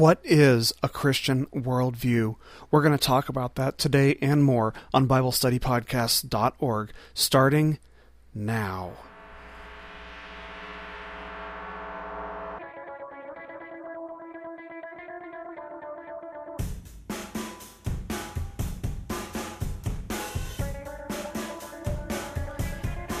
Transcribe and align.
What 0.00 0.20
is 0.24 0.72
a 0.82 0.88
Christian 0.88 1.44
worldview? 1.48 2.36
We're 2.70 2.80
going 2.80 2.96
to 2.96 3.04
talk 3.04 3.28
about 3.28 3.56
that 3.56 3.76
today 3.76 4.16
and 4.22 4.42
more 4.42 4.72
on 4.94 5.06
BibleStudyPodcasts.org, 5.06 6.90
starting 7.12 7.78
now. 8.34 8.92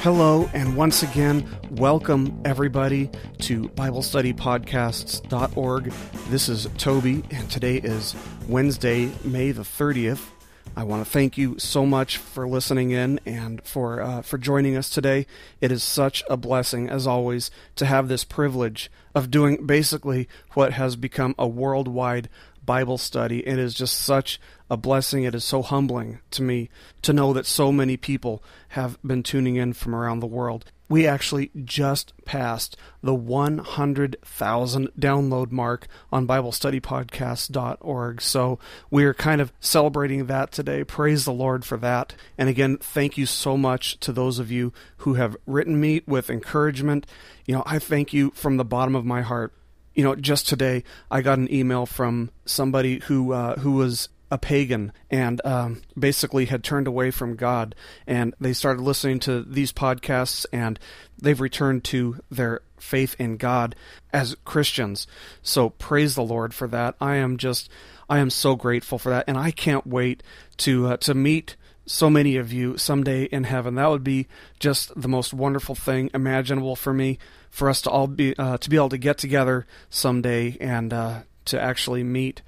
Hello, 0.02 0.48
and 0.54 0.78
once 0.78 1.02
again, 1.02 1.46
welcome 1.72 2.40
everybody 2.46 3.10
to 3.40 3.68
BibleStudyPodcasts.org. 3.68 5.84
This 6.30 6.48
is 6.48 6.66
Toby, 6.78 7.22
and 7.30 7.50
today 7.50 7.76
is 7.76 8.16
Wednesday, 8.48 9.12
May 9.24 9.52
the 9.52 9.60
30th. 9.60 10.26
I 10.74 10.84
want 10.84 11.04
to 11.04 11.10
thank 11.10 11.36
you 11.36 11.58
so 11.58 11.84
much 11.84 12.16
for 12.16 12.48
listening 12.48 12.92
in 12.92 13.20
and 13.26 13.62
for 13.62 14.00
uh, 14.00 14.22
for 14.22 14.38
joining 14.38 14.74
us 14.74 14.88
today. 14.88 15.26
It 15.60 15.70
is 15.70 15.84
such 15.84 16.24
a 16.30 16.38
blessing, 16.38 16.88
as 16.88 17.06
always, 17.06 17.50
to 17.76 17.84
have 17.84 18.08
this 18.08 18.24
privilege 18.24 18.90
of 19.14 19.30
doing 19.30 19.66
basically 19.66 20.30
what 20.54 20.72
has 20.72 20.96
become 20.96 21.34
a 21.38 21.46
worldwide 21.46 22.30
Bible 22.64 22.96
study. 22.96 23.46
It 23.46 23.58
is 23.58 23.74
just 23.74 23.98
such 23.98 24.40
a 24.70 24.76
blessing. 24.76 25.24
It 25.24 25.34
is 25.34 25.44
so 25.44 25.62
humbling 25.62 26.20
to 26.30 26.42
me 26.42 26.70
to 27.02 27.12
know 27.12 27.32
that 27.32 27.44
so 27.44 27.72
many 27.72 27.96
people 27.96 28.42
have 28.68 28.98
been 29.02 29.22
tuning 29.22 29.56
in 29.56 29.72
from 29.72 29.94
around 29.94 30.20
the 30.20 30.26
world. 30.26 30.64
We 30.88 31.06
actually 31.06 31.50
just 31.64 32.12
passed 32.24 32.76
the 33.02 33.14
100,000 33.14 34.88
download 34.98 35.50
mark 35.52 35.86
on 36.10 36.26
BibleStudyPodcast.org. 36.26 38.20
So 38.20 38.58
we're 38.90 39.14
kind 39.14 39.40
of 39.40 39.52
celebrating 39.60 40.26
that 40.26 40.50
today. 40.50 40.82
Praise 40.82 41.24
the 41.24 41.32
Lord 41.32 41.64
for 41.64 41.76
that. 41.76 42.14
And 42.38 42.48
again, 42.48 42.78
thank 42.78 43.16
you 43.16 43.26
so 43.26 43.56
much 43.56 44.00
to 44.00 44.12
those 44.12 44.38
of 44.38 44.50
you 44.50 44.72
who 44.98 45.14
have 45.14 45.36
written 45.46 45.80
me 45.80 46.02
with 46.06 46.30
encouragement. 46.30 47.06
You 47.44 47.54
know, 47.54 47.62
I 47.66 47.78
thank 47.78 48.12
you 48.12 48.32
from 48.34 48.56
the 48.56 48.64
bottom 48.64 48.94
of 48.94 49.04
my 49.04 49.22
heart 49.22 49.52
you 49.92 50.04
know, 50.04 50.14
just 50.14 50.48
today 50.48 50.84
I 51.10 51.20
got 51.20 51.38
an 51.38 51.52
email 51.52 51.84
from 51.84 52.30
somebody 52.46 53.00
who 53.00 53.32
uh, 53.32 53.58
who 53.58 53.72
was 53.72 54.08
a 54.30 54.38
pagan 54.38 54.92
and 55.10 55.40
um, 55.44 55.82
basically 55.98 56.46
had 56.46 56.62
turned 56.62 56.86
away 56.86 57.10
from 57.10 57.36
God, 57.36 57.74
and 58.06 58.34
they 58.40 58.52
started 58.52 58.82
listening 58.82 59.20
to 59.20 59.42
these 59.42 59.72
podcasts, 59.72 60.46
and 60.52 60.78
they've 61.20 61.40
returned 61.40 61.84
to 61.84 62.20
their 62.30 62.60
faith 62.78 63.16
in 63.18 63.36
God 63.36 63.74
as 64.12 64.36
Christians. 64.44 65.06
So 65.42 65.70
praise 65.70 66.14
the 66.14 66.22
Lord 66.22 66.54
for 66.54 66.68
that. 66.68 66.94
I 67.00 67.16
am 67.16 67.36
just 67.36 67.68
I 68.08 68.18
am 68.18 68.30
so 68.30 68.56
grateful 68.56 68.98
for 68.98 69.10
that, 69.10 69.24
and 69.28 69.38
I 69.38 69.50
can't 69.50 69.86
wait 69.86 70.22
to 70.58 70.88
uh, 70.88 70.96
to 70.98 71.14
meet 71.14 71.56
so 71.86 72.08
many 72.08 72.36
of 72.36 72.52
you 72.52 72.78
someday 72.78 73.24
in 73.24 73.44
heaven. 73.44 73.74
That 73.74 73.90
would 73.90 74.04
be 74.04 74.28
just 74.60 75.00
the 75.00 75.08
most 75.08 75.34
wonderful 75.34 75.74
thing 75.74 76.10
imaginable 76.14 76.76
for 76.76 76.92
me, 76.92 77.18
for 77.50 77.68
us 77.68 77.82
to 77.82 77.90
all 77.90 78.06
be 78.06 78.36
uh, 78.38 78.58
to 78.58 78.70
be 78.70 78.76
able 78.76 78.90
to 78.90 78.98
get 78.98 79.18
together 79.18 79.66
someday 79.88 80.56
and 80.60 80.92
uh, 80.92 81.20
to 81.46 81.60
actually 81.60 82.04
meet. 82.04 82.42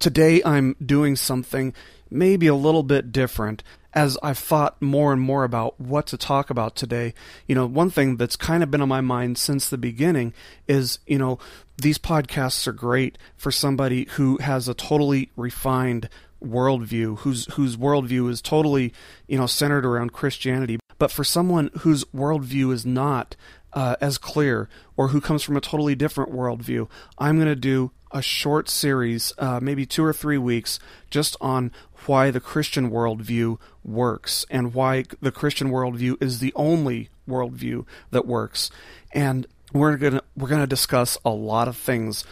Today, 0.00 0.40
I'm 0.46 0.76
doing 0.84 1.14
something 1.14 1.74
maybe 2.10 2.46
a 2.46 2.54
little 2.54 2.82
bit 2.82 3.12
different. 3.12 3.62
As 3.92 4.16
I've 4.22 4.38
thought 4.38 4.80
more 4.80 5.12
and 5.12 5.20
more 5.20 5.44
about 5.44 5.78
what 5.78 6.06
to 6.06 6.16
talk 6.16 6.48
about 6.48 6.74
today, 6.74 7.12
you 7.46 7.54
know, 7.54 7.66
one 7.66 7.90
thing 7.90 8.16
that's 8.16 8.34
kind 8.34 8.62
of 8.62 8.70
been 8.70 8.80
on 8.80 8.88
my 8.88 9.02
mind 9.02 9.36
since 9.36 9.68
the 9.68 9.76
beginning 9.76 10.32
is, 10.66 11.00
you 11.06 11.18
know, 11.18 11.38
these 11.76 11.98
podcasts 11.98 12.66
are 12.66 12.72
great 12.72 13.18
for 13.36 13.52
somebody 13.52 14.06
who 14.12 14.38
has 14.38 14.68
a 14.68 14.74
totally 14.74 15.32
refined 15.36 16.08
worldview, 16.42 17.18
whose 17.18 17.44
whose 17.52 17.76
worldview 17.76 18.30
is 18.30 18.40
totally, 18.40 18.94
you 19.26 19.36
know, 19.36 19.46
centered 19.46 19.84
around 19.84 20.14
Christianity. 20.14 20.78
But 20.98 21.10
for 21.10 21.24
someone 21.24 21.70
whose 21.80 22.04
worldview 22.06 22.72
is 22.72 22.86
not 22.86 23.36
uh, 23.74 23.96
as 24.00 24.16
clear, 24.16 24.70
or 24.96 25.08
who 25.08 25.20
comes 25.20 25.42
from 25.42 25.58
a 25.58 25.60
totally 25.60 25.94
different 25.94 26.32
worldview, 26.32 26.88
I'm 27.18 27.36
going 27.36 27.48
to 27.48 27.54
do 27.56 27.90
a 28.12 28.22
short 28.22 28.68
series, 28.68 29.32
uh, 29.38 29.60
maybe 29.62 29.86
two 29.86 30.04
or 30.04 30.12
three 30.12 30.38
weeks, 30.38 30.78
just 31.10 31.36
on 31.40 31.72
why 32.06 32.30
the 32.30 32.40
Christian 32.40 32.90
worldview 32.90 33.58
works 33.84 34.46
and 34.50 34.74
why 34.74 35.04
the 35.20 35.32
Christian 35.32 35.70
worldview 35.70 36.22
is 36.22 36.38
the 36.38 36.52
only 36.56 37.10
worldview 37.28 37.86
that 38.10 38.26
works. 38.26 38.70
And 39.12 39.46
we're 39.72 39.96
gonna 39.96 40.22
we're 40.36 40.48
gonna 40.48 40.66
discuss 40.66 41.16
a 41.24 41.30
lot 41.30 41.68
of 41.68 41.76
things 41.76 42.24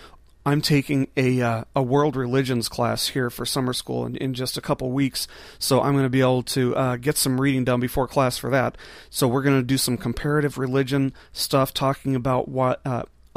I'm 0.49 0.63
taking 0.63 1.09
a 1.15 1.43
uh, 1.43 1.65
a 1.77 1.83
world 1.83 2.17
religions 2.17 2.71
class 2.71 3.09
here 3.09 3.29
for 3.29 3.45
summer 3.45 3.75
school 3.75 4.07
in, 4.07 4.17
in 4.17 4.33
just 4.33 4.57
a 4.57 4.63
couple 4.63 4.91
weeks, 4.91 5.29
so 5.59 5.83
I'm 5.83 5.93
going 5.93 6.07
to 6.07 6.11
be 6.11 6.23
able 6.23 6.43
to 6.45 6.75
uh, 6.75 6.97
get 6.97 7.19
some 7.19 7.39
reading 7.39 7.65
done 7.65 7.81
before 7.81 8.09
class 8.09 8.39
for 8.39 8.49
that. 8.49 8.79
So 9.11 9.29
we're 9.29 9.43
going 9.43 9.59
to 9.59 9.63
do 9.63 9.77
some 9.77 9.99
comparative 9.99 10.57
religion 10.57 11.13
stuff, 11.33 11.75
talking 11.75 12.15
about 12.15 12.49
what. 12.49 12.81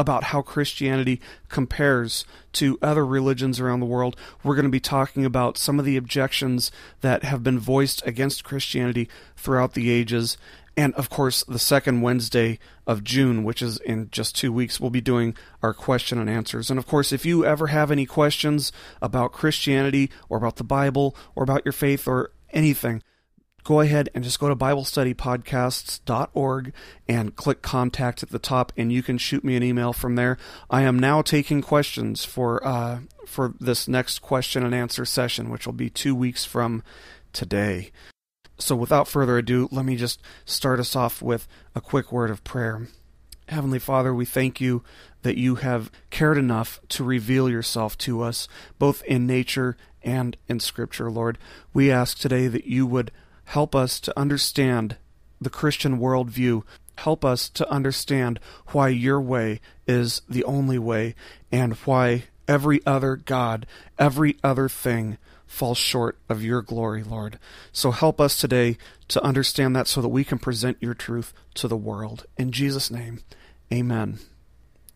About 0.02 0.26
how 0.26 0.42
Christianity 0.42 1.22
compares 1.48 2.26
to 2.54 2.80
other 2.82 3.06
religions 3.06 3.60
around 3.60 3.82
the 3.82 3.86
world. 3.86 4.16
We're 4.44 4.56
going 4.56 4.66
to 4.66 4.72
be 4.72 4.80
talking 4.80 5.26
about 5.26 5.60
some 5.60 5.78
of 5.78 5.86
the 5.86 5.96
objections 5.96 6.72
that 7.02 7.24
have 7.24 7.44
been 7.44 7.60
voiced 7.60 8.02
against 8.06 8.44
Christianity 8.44 9.08
throughout 9.38 9.76
the 9.76 9.92
ages 9.92 10.38
and 10.78 10.94
of 10.96 11.10
course, 11.10 11.44
the 11.44 11.60
second 11.60 12.02
Wednesday 12.02 12.58
of 12.88 13.04
June, 13.04 13.44
which 13.44 13.62
is 13.62 13.78
in 13.80 14.10
just 14.10 14.36
two 14.36 14.54
weeks, 14.54 14.80
we'll 14.80 14.90
be 14.90 15.02
doing 15.02 15.36
our 15.62 15.74
question 15.74 16.18
and 16.18 16.30
answers. 16.30 16.70
And 16.70 16.80
of 16.80 16.88
course, 16.88 17.12
if 17.12 17.26
you 17.26 17.46
ever 17.46 17.68
have 17.68 17.92
any 17.92 18.06
questions 18.06 18.72
about 19.02 19.34
Christianity 19.34 20.10
or 20.30 20.38
about 20.38 20.56
the 20.56 20.64
Bible 20.64 21.16
or 21.36 21.44
about 21.44 21.66
your 21.66 21.74
faith 21.74 22.08
or 22.08 22.32
anything, 22.52 23.04
go 23.64 23.82
ahead 23.82 24.10
and 24.14 24.24
just 24.24 24.40
go 24.40 24.50
to 24.50 24.56
BibleStudyPodcasts.org 24.56 26.74
and 27.08 27.36
click 27.36 27.62
contact 27.62 28.24
at 28.24 28.30
the 28.30 28.40
top, 28.40 28.74
and 28.78 28.92
you 28.92 29.04
can 29.04 29.18
shoot 29.18 29.44
me 29.44 29.56
an 29.56 29.64
email 29.64 29.94
from 29.94 30.16
there. 30.16 30.38
I 30.70 30.82
am 30.82 31.00
now 31.00 31.22
taking 31.22 31.62
questions 31.62 32.26
for 32.26 32.66
uh, 32.66 33.02
for 33.26 33.54
this 33.60 33.88
next 33.88 34.20
question 34.20 34.64
and 34.64 34.76
answer 34.76 35.06
session, 35.06 35.50
which 35.50 35.66
will 35.66 35.74
be 35.74 35.90
two 35.90 36.16
weeks 36.16 36.46
from 36.46 36.84
today. 37.34 37.92
So, 38.58 38.76
without 38.76 39.08
further 39.08 39.38
ado, 39.38 39.68
let 39.72 39.86
me 39.86 39.96
just 39.96 40.22
start 40.46 40.80
us 40.80 40.96
off 40.96 41.22
with 41.22 41.48
a 41.74 41.82
quick 41.82 42.12
word 42.12 42.30
of 42.30 42.44
prayer. 42.44 42.88
Heavenly 43.48 43.80
Father, 43.80 44.14
we 44.14 44.26
thank 44.26 44.62
you 44.62 44.84
that 45.24 45.38
you 45.38 45.56
have 45.56 45.92
cared 46.10 46.38
enough 46.38 46.80
to 46.90 47.04
reveal 47.04 47.50
yourself 47.50 47.98
to 48.00 48.22
us, 48.22 48.48
both 48.80 49.04
in 49.04 49.28
nature 49.28 49.78
and 50.04 50.38
in 50.48 50.60
Scripture, 50.60 51.12
Lord. 51.12 51.38
We 51.74 51.92
ask 51.92 52.18
today 52.18 52.48
that 52.48 52.66
you 52.66 52.86
would 52.86 53.12
help 53.46 53.76
us 53.76 54.00
to 54.02 54.20
understand 54.20 54.98
the 55.40 55.50
Christian 55.50 56.00
worldview. 56.00 56.64
Help 56.98 57.26
us 57.26 57.50
to 57.50 57.70
understand 57.70 58.40
why 58.68 58.90
your 58.90 59.20
way 59.20 59.60
is 59.88 60.22
the 60.30 60.44
only 60.44 60.78
way 60.78 61.16
and 61.52 61.74
why 61.86 62.26
every 62.48 62.86
other 62.86 63.16
God, 63.16 63.66
every 63.98 64.38
other 64.44 64.70
thing 64.70 65.18
falls 65.48 65.78
short 65.78 66.18
of 66.30 66.44
your 66.44 66.62
glory, 66.62 67.04
Lord. 67.04 67.38
So 67.74 67.92
help 67.92 68.22
us 68.22 68.38
today 68.38 68.78
to 69.10 69.24
understand 69.24 69.76
that 69.76 69.88
so 69.88 70.02
that 70.02 70.10
we 70.10 70.24
can 70.24 70.40
present 70.40 70.78
your 70.80 70.94
truth 70.94 71.34
to 71.56 71.68
the 71.68 71.78
world. 71.78 72.26
In 72.38 72.52
Jesus' 72.52 72.90
name, 72.90 73.20
amen. 73.72 74.20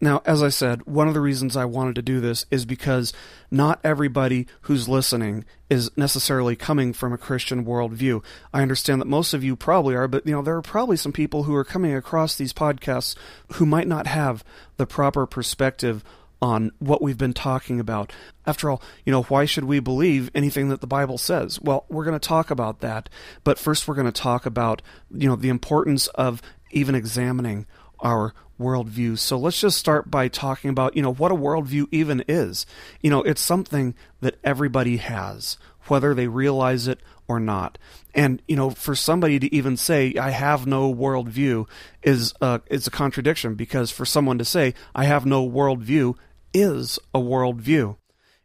Now, 0.02 0.22
as 0.26 0.44
I 0.44 0.50
said, 0.50 0.86
one 0.86 1.08
of 1.08 1.14
the 1.14 1.22
reasons 1.22 1.56
I 1.56 1.66
wanted 1.66 1.96
to 1.96 2.02
do 2.02 2.20
this 2.20 2.46
is 2.52 2.66
because 2.66 3.14
not 3.50 3.80
everybody 3.84 4.46
who's 4.62 4.90
listening 4.90 5.46
is 5.70 5.90
necessarily 5.96 6.56
coming 6.56 6.92
from 6.92 7.14
a 7.14 7.18
Christian 7.18 7.66
worldview. 7.66 8.24
I 8.54 8.62
understand 8.62 9.00
that 9.02 9.08
most 9.08 9.34
of 9.34 9.44
you 9.44 9.56
probably 9.56 9.96
are, 9.96 10.08
but 10.08 10.26
you 10.26 10.34
know, 10.34 10.42
there 10.42 10.58
are 10.58 10.62
probably 10.62 10.98
some 10.98 11.14
people 11.14 11.44
who 11.44 11.56
are 11.56 11.64
coming 11.64 11.94
across 11.96 12.36
these 12.36 12.54
podcasts 12.54 13.16
who 13.54 13.66
might 13.66 13.88
not 13.88 14.06
have 14.06 14.44
the 14.78 14.86
proper 14.86 15.26
perspective 15.26 16.04
on 16.42 16.72
what 16.80 17.02
we've 17.02 17.18
been 17.18 17.34
talking 17.34 17.80
about. 17.80 18.12
After 18.46 18.70
all, 18.70 18.82
you 19.06 19.12
know, 19.12 19.24
why 19.24 19.46
should 19.46 19.64
we 19.64 19.80
believe 19.80 20.30
anything 20.36 20.70
that 20.70 20.82
the 20.82 20.88
Bible 20.88 21.18
says? 21.18 21.60
Well, 21.62 21.86
we're 21.90 22.04
going 22.04 22.20
to 22.20 22.28
talk 22.28 22.52
about 22.52 22.82
that, 22.82 23.10
but 23.44 23.58
first 23.58 23.88
we're 23.88 23.96
going 23.96 24.06
to 24.06 24.12
talk 24.12 24.46
about, 24.46 24.82
you 25.10 25.30
know, 25.30 25.38
the 25.38 25.50
importance 25.50 26.08
of 26.08 26.42
even 26.72 26.96
examining 26.96 27.66
our 28.00 28.34
worldview. 28.60 29.18
So 29.18 29.38
let's 29.38 29.60
just 29.60 29.78
start 29.78 30.10
by 30.10 30.28
talking 30.28 30.70
about, 30.70 30.96
you 30.96 31.02
know, 31.02 31.14
what 31.14 31.32
a 31.32 31.36
worldview 31.36 31.88
even 31.92 32.24
is. 32.28 32.66
You 33.02 33.10
know, 33.10 33.22
it's 33.22 33.42
something 33.42 33.96
that 34.22 34.38
everybody 34.44 34.98
has, 34.98 35.58
whether 35.88 36.14
they 36.14 36.28
realize 36.28 36.88
it 36.88 37.02
or 37.28 37.40
not. 37.40 37.78
And 38.14 38.42
you 38.48 38.56
know, 38.56 38.70
for 38.70 38.96
somebody 38.96 39.40
to 39.40 39.54
even 39.54 39.78
say 39.78 40.14
I 40.16 40.30
have 40.30 40.66
no 40.66 40.94
worldview 40.94 41.68
is 42.04 42.34
a, 42.42 42.62
is 42.68 42.88
a 42.88 42.92
contradiction 42.92 43.56
because 43.56 43.92
for 43.92 44.06
someone 44.06 44.38
to 44.38 44.46
say 44.46 44.74
I 44.94 45.06
have 45.06 45.26
no 45.26 45.48
worldview 45.48 46.16
is 46.54 47.00
a 47.14 47.20
worldview. 47.20 47.98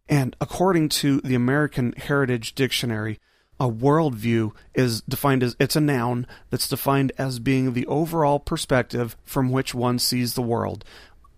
And 0.09 0.35
according 0.41 0.89
to 0.89 1.21
the 1.21 1.37
American 1.37 1.93
Heritage 1.97 2.57
Dictionary, 2.57 3.21
a 3.61 3.71
worldview 3.71 4.53
is 4.75 5.03
defined 5.03 5.43
as 5.43 5.55
it's 5.61 5.77
a 5.77 5.81
noun 5.81 6.27
that's 6.49 6.69
defined 6.69 7.13
as 7.19 7.39
being 7.39 7.75
the 7.75 7.87
overall 7.87 8.41
perspective 8.41 9.17
from 9.23 9.53
which 9.53 9.75
one 9.75 9.99
sees 9.99 10.35
the 10.35 10.43
world. 10.43 10.85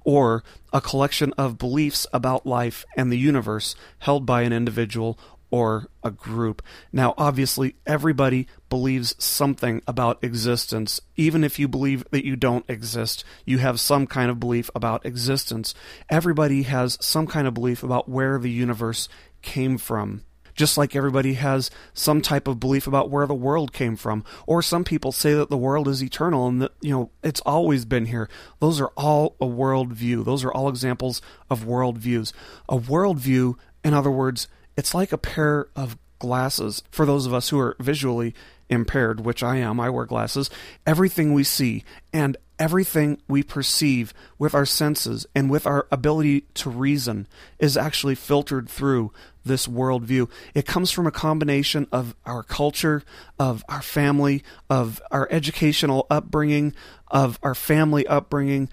or 0.04 0.42
a 0.72 0.80
collection 0.80 1.32
of 1.34 1.58
beliefs 1.58 2.06
about 2.12 2.46
life 2.46 2.84
and 2.96 3.10
the 3.12 3.18
universe 3.18 3.74
held 4.00 4.26
by 4.26 4.42
an 4.42 4.52
individual 4.52 5.18
or 5.50 5.86
a 6.02 6.10
group. 6.10 6.62
Now, 6.92 7.12
obviously, 7.18 7.74
everybody 7.86 8.46
believes 8.70 9.14
something 9.22 9.82
about 9.86 10.24
existence. 10.24 10.98
Even 11.14 11.44
if 11.44 11.58
you 11.58 11.68
believe 11.68 12.04
that 12.10 12.24
you 12.24 12.36
don't 12.36 12.64
exist, 12.68 13.22
you 13.44 13.58
have 13.58 13.78
some 13.78 14.06
kind 14.06 14.30
of 14.30 14.40
belief 14.40 14.70
about 14.74 15.04
existence. 15.04 15.74
Everybody 16.08 16.62
has 16.62 16.96
some 17.02 17.26
kind 17.26 17.46
of 17.46 17.52
belief 17.52 17.82
about 17.82 18.08
where 18.08 18.38
the 18.38 18.50
universe 18.50 19.10
came 19.42 19.76
from. 19.76 20.22
Just 20.54 20.76
like 20.76 20.94
everybody 20.94 21.34
has 21.34 21.70
some 21.94 22.20
type 22.20 22.46
of 22.46 22.60
belief 22.60 22.86
about 22.86 23.10
where 23.10 23.26
the 23.26 23.34
world 23.34 23.72
came 23.72 23.96
from. 23.96 24.24
Or 24.46 24.62
some 24.62 24.84
people 24.84 25.12
say 25.12 25.34
that 25.34 25.50
the 25.50 25.56
world 25.56 25.88
is 25.88 26.02
eternal 26.02 26.46
and 26.46 26.62
that, 26.62 26.72
you 26.80 26.90
know, 26.90 27.10
it's 27.22 27.40
always 27.40 27.84
been 27.84 28.06
here. 28.06 28.28
Those 28.60 28.80
are 28.80 28.92
all 28.96 29.36
a 29.40 29.46
worldview. 29.46 30.24
Those 30.24 30.44
are 30.44 30.52
all 30.52 30.68
examples 30.68 31.22
of 31.50 31.64
worldviews. 31.64 32.32
A 32.68 32.78
worldview, 32.78 33.54
in 33.84 33.94
other 33.94 34.10
words, 34.10 34.48
it's 34.76 34.94
like 34.94 35.12
a 35.12 35.18
pair 35.18 35.68
of 35.76 35.96
glasses 36.18 36.82
for 36.90 37.04
those 37.04 37.26
of 37.26 37.34
us 37.34 37.48
who 37.48 37.58
are 37.58 37.76
visually 37.80 38.34
impaired, 38.68 39.20
which 39.20 39.42
I 39.42 39.56
am. 39.56 39.80
I 39.80 39.90
wear 39.90 40.06
glasses. 40.06 40.48
Everything 40.86 41.34
we 41.34 41.44
see 41.44 41.84
and 42.12 42.36
everything 42.58 43.20
we 43.26 43.42
perceive 43.42 44.14
with 44.38 44.54
our 44.54 44.64
senses 44.64 45.26
and 45.34 45.50
with 45.50 45.66
our 45.66 45.88
ability 45.90 46.42
to 46.54 46.70
reason 46.70 47.26
is 47.58 47.76
actually 47.76 48.14
filtered 48.14 48.68
through 48.68 49.12
this 49.44 49.66
worldview. 49.66 50.30
It 50.54 50.66
comes 50.66 50.90
from 50.90 51.06
a 51.06 51.10
combination 51.10 51.86
of 51.92 52.14
our 52.26 52.42
culture, 52.42 53.02
of 53.38 53.64
our 53.68 53.82
family, 53.82 54.42
of 54.70 55.02
our 55.10 55.28
educational 55.30 56.06
upbringing, 56.10 56.74
of 57.08 57.38
our 57.42 57.54
family 57.54 58.06
upbringing, 58.06 58.68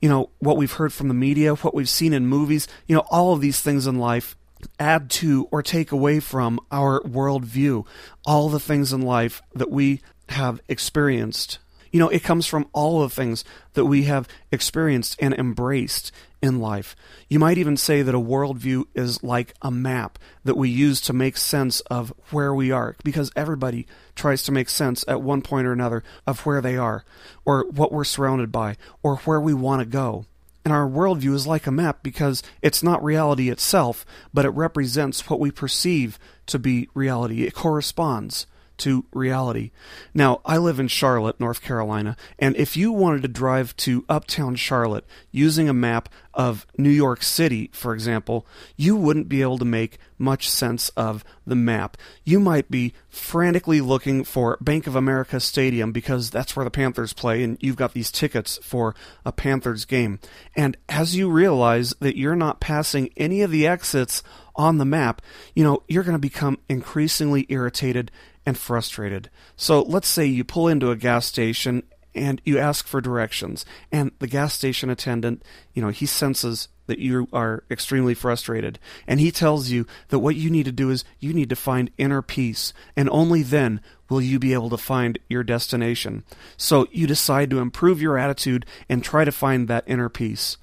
you 0.00 0.08
know, 0.08 0.30
what 0.38 0.56
we've 0.56 0.72
heard 0.72 0.92
from 0.92 1.08
the 1.08 1.14
media, 1.14 1.54
what 1.54 1.74
we've 1.74 1.88
seen 1.88 2.12
in 2.12 2.26
movies, 2.26 2.68
you 2.86 2.94
know, 2.94 3.04
all 3.10 3.32
of 3.32 3.40
these 3.40 3.60
things 3.60 3.86
in 3.86 3.98
life 3.98 4.36
add 4.78 5.10
to 5.10 5.48
or 5.50 5.62
take 5.62 5.92
away 5.92 6.20
from 6.20 6.58
our 6.70 7.00
worldview, 7.02 7.86
all 8.24 8.48
the 8.48 8.60
things 8.60 8.92
in 8.92 9.02
life 9.02 9.42
that 9.54 9.70
we 9.70 10.00
have 10.30 10.60
experienced. 10.68 11.58
You 11.92 12.00
know, 12.00 12.08
it 12.08 12.24
comes 12.24 12.46
from 12.46 12.68
all 12.72 13.00
the 13.00 13.08
things 13.08 13.44
that 13.74 13.84
we 13.84 14.04
have 14.04 14.26
experienced 14.50 15.16
and 15.20 15.32
embraced 15.34 16.10
in 16.44 16.60
life. 16.60 16.94
You 17.26 17.38
might 17.38 17.56
even 17.56 17.78
say 17.78 18.02
that 18.02 18.14
a 18.14 18.20
worldview 18.20 18.84
is 18.94 19.22
like 19.22 19.54
a 19.62 19.70
map 19.70 20.18
that 20.44 20.58
we 20.58 20.68
use 20.68 21.00
to 21.00 21.14
make 21.14 21.38
sense 21.38 21.80
of 21.80 22.12
where 22.30 22.54
we 22.54 22.70
are, 22.70 22.96
because 23.02 23.32
everybody 23.34 23.86
tries 24.14 24.42
to 24.42 24.52
make 24.52 24.68
sense 24.68 25.06
at 25.08 25.22
one 25.22 25.40
point 25.40 25.66
or 25.66 25.72
another 25.72 26.04
of 26.26 26.44
where 26.44 26.60
they 26.60 26.76
are, 26.76 27.02
or 27.46 27.64
what 27.70 27.92
we're 27.92 28.04
surrounded 28.04 28.52
by, 28.52 28.76
or 29.02 29.16
where 29.18 29.40
we 29.40 29.54
want 29.54 29.80
to 29.80 29.86
go. 29.86 30.26
And 30.66 30.72
our 30.72 30.86
worldview 30.86 31.32
is 31.32 31.46
like 31.46 31.66
a 31.66 31.70
map 31.70 32.02
because 32.02 32.42
it's 32.60 32.82
not 32.82 33.02
reality 33.02 33.48
itself, 33.48 34.04
but 34.34 34.44
it 34.44 34.50
represents 34.50 35.30
what 35.30 35.40
we 35.40 35.50
perceive 35.50 36.18
to 36.46 36.58
be 36.58 36.90
reality. 36.92 37.44
It 37.44 37.54
corresponds 37.54 38.46
to 38.78 39.04
reality. 39.12 39.70
Now, 40.12 40.40
I 40.44 40.58
live 40.58 40.80
in 40.80 40.88
Charlotte, 40.88 41.38
North 41.40 41.62
Carolina, 41.62 42.16
and 42.38 42.56
if 42.56 42.76
you 42.76 42.92
wanted 42.92 43.22
to 43.22 43.28
drive 43.28 43.76
to 43.78 44.04
uptown 44.08 44.56
Charlotte 44.56 45.04
using 45.30 45.68
a 45.68 45.74
map 45.74 46.08
of 46.32 46.66
New 46.76 46.90
York 46.90 47.22
City, 47.22 47.70
for 47.72 47.94
example, 47.94 48.46
you 48.76 48.96
wouldn't 48.96 49.28
be 49.28 49.42
able 49.42 49.58
to 49.58 49.64
make 49.64 49.98
much 50.18 50.48
sense 50.48 50.88
of 50.90 51.24
the 51.46 51.54
map. 51.54 51.96
You 52.24 52.40
might 52.40 52.70
be 52.70 52.92
frantically 53.08 53.80
looking 53.80 54.24
for 54.24 54.58
Bank 54.60 54.86
of 54.86 54.96
America 54.96 55.38
Stadium 55.40 55.92
because 55.92 56.30
that's 56.30 56.56
where 56.56 56.64
the 56.64 56.70
Panthers 56.70 57.12
play, 57.12 57.42
and 57.42 57.56
you've 57.60 57.76
got 57.76 57.92
these 57.92 58.10
tickets 58.10 58.58
for 58.62 58.94
a 59.24 59.32
Panthers 59.32 59.84
game. 59.84 60.18
And 60.56 60.76
as 60.88 61.14
you 61.14 61.30
realize 61.30 61.94
that 62.00 62.16
you're 62.16 62.36
not 62.36 62.60
passing 62.60 63.10
any 63.16 63.42
of 63.42 63.50
the 63.50 63.66
exits 63.66 64.22
on 64.56 64.78
the 64.78 64.84
map, 64.84 65.20
you 65.54 65.64
know, 65.64 65.82
you're 65.88 66.04
going 66.04 66.14
to 66.14 66.18
become 66.18 66.58
increasingly 66.68 67.46
irritated 67.48 68.10
and 68.46 68.58
frustrated. 68.58 69.30
So 69.56 69.82
let's 69.82 70.08
say 70.08 70.26
you 70.26 70.44
pull 70.44 70.68
into 70.68 70.90
a 70.90 70.96
gas 70.96 71.26
station 71.26 71.82
and 72.14 72.40
you 72.44 72.58
ask 72.58 72.86
for 72.86 73.00
directions 73.00 73.64
and 73.90 74.12
the 74.18 74.26
gas 74.26 74.54
station 74.54 74.90
attendant, 74.90 75.42
you 75.72 75.82
know, 75.82 75.88
he 75.88 76.06
senses 76.06 76.68
that 76.86 76.98
you 76.98 77.26
are 77.32 77.64
extremely 77.70 78.14
frustrated 78.14 78.78
and 79.06 79.18
he 79.18 79.30
tells 79.30 79.70
you 79.70 79.86
that 80.08 80.18
what 80.18 80.36
you 80.36 80.50
need 80.50 80.66
to 80.66 80.72
do 80.72 80.90
is 80.90 81.04
you 81.18 81.32
need 81.32 81.48
to 81.48 81.56
find 81.56 81.90
inner 81.96 82.22
peace 82.22 82.72
and 82.94 83.08
only 83.10 83.42
then 83.42 83.80
will 84.08 84.20
you 84.20 84.38
be 84.38 84.52
able 84.52 84.70
to 84.70 84.76
find 84.76 85.18
your 85.28 85.42
destination. 85.42 86.22
So 86.56 86.86
you 86.92 87.06
decide 87.06 87.50
to 87.50 87.58
improve 87.58 88.02
your 88.02 88.18
attitude 88.18 88.66
and 88.88 89.02
try 89.02 89.24
to 89.24 89.32
find 89.32 89.66
that 89.68 89.84
inner 89.86 90.08
peace. 90.08 90.58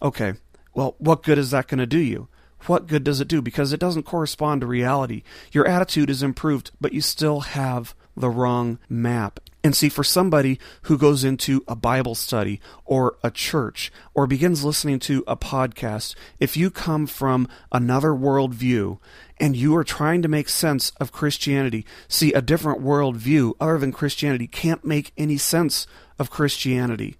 Okay. 0.00 0.34
Well, 0.74 0.94
what 0.98 1.22
good 1.22 1.38
is 1.38 1.50
that 1.50 1.68
going 1.68 1.78
to 1.78 1.86
do 1.86 1.98
you? 1.98 2.28
What 2.66 2.86
good 2.86 3.04
does 3.04 3.20
it 3.20 3.28
do? 3.28 3.42
Because 3.42 3.72
it 3.72 3.80
doesn't 3.80 4.04
correspond 4.04 4.60
to 4.60 4.66
reality. 4.66 5.22
Your 5.52 5.66
attitude 5.66 6.10
is 6.10 6.22
improved, 6.22 6.70
but 6.80 6.92
you 6.92 7.00
still 7.00 7.40
have 7.40 7.94
the 8.16 8.30
wrong 8.30 8.78
map. 8.88 9.40
And 9.62 9.74
see, 9.74 9.88
for 9.88 10.04
somebody 10.04 10.60
who 10.82 10.98
goes 10.98 11.24
into 11.24 11.64
a 11.66 11.74
Bible 11.74 12.14
study 12.14 12.60
or 12.84 13.16
a 13.24 13.30
church 13.30 13.90
or 14.12 14.26
begins 14.26 14.62
listening 14.62 14.98
to 15.00 15.24
a 15.26 15.38
podcast, 15.38 16.14
if 16.38 16.54
you 16.54 16.70
come 16.70 17.06
from 17.06 17.48
another 17.72 18.10
worldview 18.10 18.98
and 19.40 19.56
you 19.56 19.74
are 19.74 19.84
trying 19.84 20.20
to 20.20 20.28
make 20.28 20.50
sense 20.50 20.90
of 21.00 21.12
Christianity, 21.12 21.86
see, 22.08 22.34
a 22.34 22.42
different 22.42 22.82
worldview 22.82 23.54
other 23.58 23.78
than 23.78 23.90
Christianity 23.90 24.46
can't 24.46 24.84
make 24.84 25.12
any 25.16 25.38
sense 25.38 25.86
of 26.18 26.30
Christianity. 26.30 27.16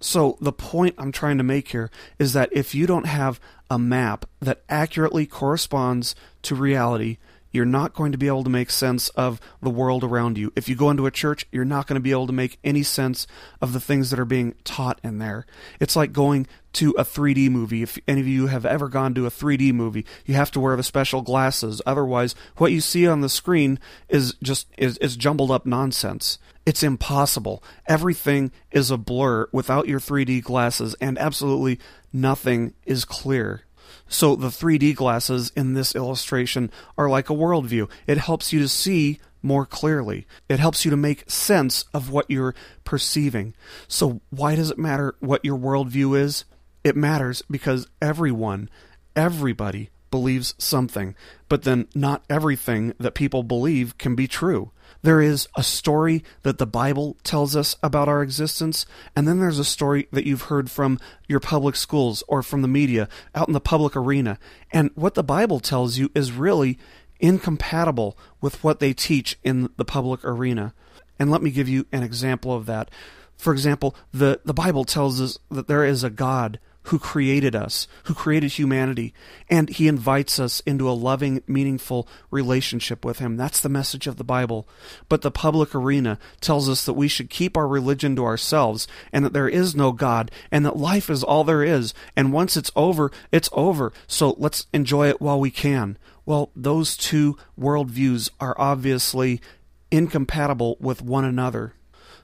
So, 0.00 0.38
the 0.40 0.52
point 0.52 0.94
I'm 0.96 1.10
trying 1.10 1.38
to 1.38 1.44
make 1.44 1.68
here 1.68 1.90
is 2.18 2.32
that 2.32 2.50
if 2.52 2.74
you 2.74 2.86
don't 2.86 3.06
have 3.06 3.40
a 3.68 3.78
map 3.78 4.26
that 4.40 4.62
accurately 4.68 5.26
corresponds 5.26 6.14
to 6.42 6.54
reality, 6.54 7.18
you're 7.50 7.64
not 7.64 7.94
going 7.94 8.12
to 8.12 8.18
be 8.18 8.26
able 8.26 8.44
to 8.44 8.50
make 8.50 8.70
sense 8.70 9.08
of 9.10 9.40
the 9.62 9.70
world 9.70 10.04
around 10.04 10.38
you. 10.38 10.52
If 10.56 10.68
you 10.68 10.76
go 10.76 10.90
into 10.90 11.06
a 11.06 11.10
church, 11.10 11.46
you're 11.50 11.64
not 11.64 11.86
going 11.86 11.94
to 11.94 12.00
be 12.00 12.10
able 12.10 12.26
to 12.26 12.32
make 12.32 12.58
any 12.62 12.82
sense 12.82 13.26
of 13.60 13.72
the 13.72 13.80
things 13.80 14.10
that 14.10 14.18
are 14.18 14.24
being 14.24 14.54
taught 14.64 15.00
in 15.02 15.18
there. 15.18 15.46
It's 15.80 15.96
like 15.96 16.12
going 16.12 16.46
to 16.74 16.90
a 16.98 17.04
3D 17.04 17.50
movie. 17.50 17.82
If 17.82 17.98
any 18.06 18.20
of 18.20 18.28
you 18.28 18.48
have 18.48 18.66
ever 18.66 18.88
gone 18.88 19.14
to 19.14 19.26
a 19.26 19.30
3D 19.30 19.72
movie, 19.72 20.04
you 20.26 20.34
have 20.34 20.50
to 20.52 20.60
wear 20.60 20.76
the 20.76 20.82
special 20.82 21.22
glasses. 21.22 21.80
Otherwise, 21.86 22.34
what 22.56 22.72
you 22.72 22.80
see 22.80 23.06
on 23.06 23.20
the 23.20 23.28
screen 23.28 23.78
is 24.08 24.34
just 24.42 24.68
is, 24.76 24.98
is 24.98 25.16
jumbled 25.16 25.50
up 25.50 25.64
nonsense. 25.64 26.38
It's 26.66 26.82
impossible. 26.82 27.62
Everything 27.86 28.52
is 28.70 28.90
a 28.90 28.98
blur 28.98 29.48
without 29.52 29.88
your 29.88 30.00
3D 30.00 30.42
glasses, 30.42 30.94
and 31.00 31.18
absolutely 31.18 31.78
nothing 32.12 32.74
is 32.84 33.06
clear. 33.06 33.62
So 34.08 34.36
the 34.36 34.48
3D 34.48 34.94
glasses 34.94 35.52
in 35.56 35.74
this 35.74 35.94
illustration 35.94 36.70
are 36.96 37.08
like 37.08 37.30
a 37.30 37.34
worldview. 37.34 37.90
It 38.06 38.18
helps 38.18 38.52
you 38.52 38.60
to 38.60 38.68
see 38.68 39.20
more 39.42 39.66
clearly. 39.66 40.26
It 40.48 40.58
helps 40.58 40.84
you 40.84 40.90
to 40.90 40.96
make 40.96 41.30
sense 41.30 41.84
of 41.94 42.10
what 42.10 42.30
you're 42.30 42.54
perceiving. 42.84 43.54
So 43.86 44.20
why 44.30 44.54
does 44.54 44.70
it 44.70 44.78
matter 44.78 45.14
what 45.20 45.44
your 45.44 45.58
worldview 45.58 46.18
is? 46.18 46.44
It 46.84 46.96
matters 46.96 47.42
because 47.50 47.86
everyone, 48.00 48.68
everybody 49.14 49.90
believes 50.10 50.54
something, 50.58 51.14
but 51.48 51.62
then 51.62 51.86
not 51.94 52.24
everything 52.30 52.94
that 52.98 53.14
people 53.14 53.42
believe 53.42 53.98
can 53.98 54.14
be 54.14 54.26
true. 54.26 54.70
There 55.02 55.20
is 55.20 55.46
a 55.56 55.62
story 55.62 56.24
that 56.42 56.58
the 56.58 56.66
Bible 56.66 57.16
tells 57.22 57.54
us 57.54 57.76
about 57.82 58.08
our 58.08 58.22
existence, 58.22 58.84
and 59.14 59.28
then 59.28 59.38
there's 59.38 59.58
a 59.58 59.64
story 59.64 60.08
that 60.10 60.26
you've 60.26 60.42
heard 60.42 60.70
from 60.70 60.98
your 61.28 61.40
public 61.40 61.76
schools 61.76 62.24
or 62.26 62.42
from 62.42 62.62
the 62.62 62.68
media 62.68 63.08
out 63.34 63.46
in 63.46 63.54
the 63.54 63.60
public 63.60 63.94
arena. 63.94 64.38
And 64.72 64.90
what 64.94 65.14
the 65.14 65.22
Bible 65.22 65.60
tells 65.60 65.98
you 65.98 66.10
is 66.14 66.32
really 66.32 66.78
incompatible 67.20 68.18
with 68.40 68.62
what 68.64 68.80
they 68.80 68.92
teach 68.92 69.38
in 69.44 69.68
the 69.76 69.84
public 69.84 70.24
arena. 70.24 70.74
And 71.18 71.30
let 71.30 71.42
me 71.42 71.50
give 71.50 71.68
you 71.68 71.86
an 71.92 72.02
example 72.02 72.52
of 72.52 72.66
that. 72.66 72.90
For 73.36 73.52
example, 73.52 73.94
the, 74.12 74.40
the 74.44 74.54
Bible 74.54 74.84
tells 74.84 75.20
us 75.20 75.38
that 75.50 75.68
there 75.68 75.84
is 75.84 76.02
a 76.02 76.10
God 76.10 76.58
who 76.88 76.98
created 76.98 77.54
us, 77.54 77.86
who 78.04 78.14
created 78.14 78.52
humanity, 78.52 79.12
and 79.50 79.68
he 79.68 79.88
invites 79.88 80.38
us 80.38 80.60
into 80.60 80.88
a 80.88 80.92
loving, 80.92 81.42
meaningful 81.46 82.08
relationship 82.30 83.04
with 83.04 83.18
him. 83.18 83.36
That's 83.36 83.60
the 83.60 83.68
message 83.68 84.06
of 84.06 84.16
the 84.16 84.24
Bible. 84.24 84.66
But 85.08 85.20
the 85.20 85.30
public 85.30 85.74
arena 85.74 86.18
tells 86.40 86.66
us 86.66 86.86
that 86.86 86.94
we 86.94 87.06
should 87.06 87.28
keep 87.28 87.58
our 87.58 87.68
religion 87.68 88.16
to 88.16 88.24
ourselves, 88.24 88.88
and 89.12 89.22
that 89.24 89.34
there 89.34 89.48
is 89.48 89.76
no 89.76 89.92
God, 89.92 90.30
and 90.50 90.64
that 90.64 90.78
life 90.78 91.10
is 91.10 91.22
all 91.22 91.44
there 91.44 91.62
is, 91.62 91.92
and 92.16 92.32
once 92.32 92.56
it's 92.56 92.72
over, 92.74 93.12
it's 93.30 93.50
over. 93.52 93.92
So 94.06 94.34
let's 94.38 94.66
enjoy 94.72 95.08
it 95.08 95.20
while 95.20 95.38
we 95.38 95.50
can. 95.50 95.98
Well, 96.24 96.50
those 96.56 96.96
two 96.96 97.36
worldviews 97.58 98.30
are 98.40 98.54
obviously 98.58 99.42
incompatible 99.90 100.78
with 100.80 101.02
one 101.02 101.24
another. 101.24 101.74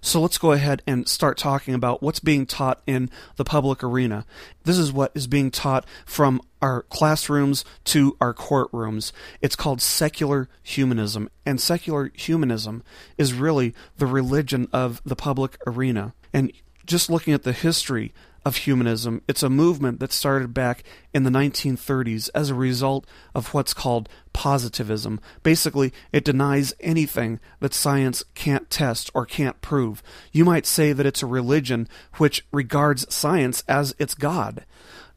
So 0.04 0.20
let's 0.20 0.37
go 0.37 0.52
ahead 0.52 0.82
and 0.87 1.08
start 1.08 1.38
talking 1.38 1.73
about 1.73 2.02
what's 2.02 2.20
being 2.20 2.44
taught 2.44 2.82
in 2.87 3.08
the 3.37 3.44
public 3.44 3.82
arena. 3.82 4.26
This 4.64 4.76
is 4.76 4.92
what 4.92 5.11
is 5.14 5.26
being 5.26 5.50
taught 5.50 5.87
from 6.04 6.42
our 6.61 6.82
classrooms 6.82 7.64
to 7.84 8.14
our 8.20 8.34
courtrooms. 8.34 9.12
It's 9.40 9.56
called 9.56 9.80
secular 9.80 10.50
humanism, 10.62 11.30
and 11.46 11.58
secular 11.58 12.12
humanism 12.14 12.82
is 13.16 13.32
really 13.32 13.75
the 13.96 14.04
religion 14.04 14.68
of 14.75 15.00
the 15.06 15.16
public 15.16 15.56
arena. 15.66 16.12
And 16.34 16.52
just 16.84 17.08
looking 17.08 17.32
at 17.32 17.44
the 17.44 17.54
history 17.54 18.12
of 18.44 18.56
humanism. 18.56 19.22
It's 19.26 19.42
a 19.42 19.50
movement 19.50 20.00
that 20.00 20.12
started 20.12 20.52
back 20.52 20.82
in 21.12 21.24
the 21.24 21.30
1930s 21.30 22.28
as 22.34 22.50
a 22.50 22.54
result 22.54 23.06
of 23.34 23.54
what's 23.54 23.74
called 23.74 24.08
positivism. 24.32 25.20
Basically, 25.42 25.92
it 26.12 26.24
denies 26.24 26.74
anything 26.80 27.40
that 27.60 27.74
science 27.74 28.22
can't 28.34 28.68
test 28.70 29.10
or 29.14 29.24
can't 29.24 29.60
prove. 29.60 30.02
You 30.32 30.44
might 30.44 30.66
say 30.66 30.92
that 30.92 31.06
it's 31.06 31.22
a 31.22 31.26
religion 31.26 31.88
which 32.18 32.46
regards 32.52 33.12
science 33.12 33.64
as 33.66 33.94
its 33.98 34.14
God. 34.14 34.64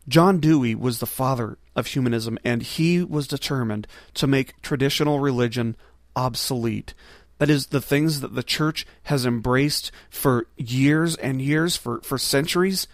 John 0.07 0.39
Dewey 0.39 0.73
was 0.73 0.99
the 0.99 1.05
father 1.05 1.57
of 1.75 1.87
humanism, 1.87 2.39
and 2.45 2.61
he 2.61 3.03
was 3.03 3.27
determined 3.27 3.87
to 4.13 4.25
make 4.25 4.61
traditional 4.61 5.19
religion 5.19 5.75
obsolete. 6.15 6.93
That 7.39 7.49
is, 7.49 7.67
the 7.67 7.81
things 7.81 8.21
that 8.21 8.35
the 8.35 8.43
church 8.43 8.85
has 9.03 9.25
embraced 9.25 9.91
for 10.09 10.47
years 10.57 11.15
and 11.15 11.41
years, 11.41 11.75
for, 11.75 12.01
for 12.01 12.17
centuries, 12.17 12.87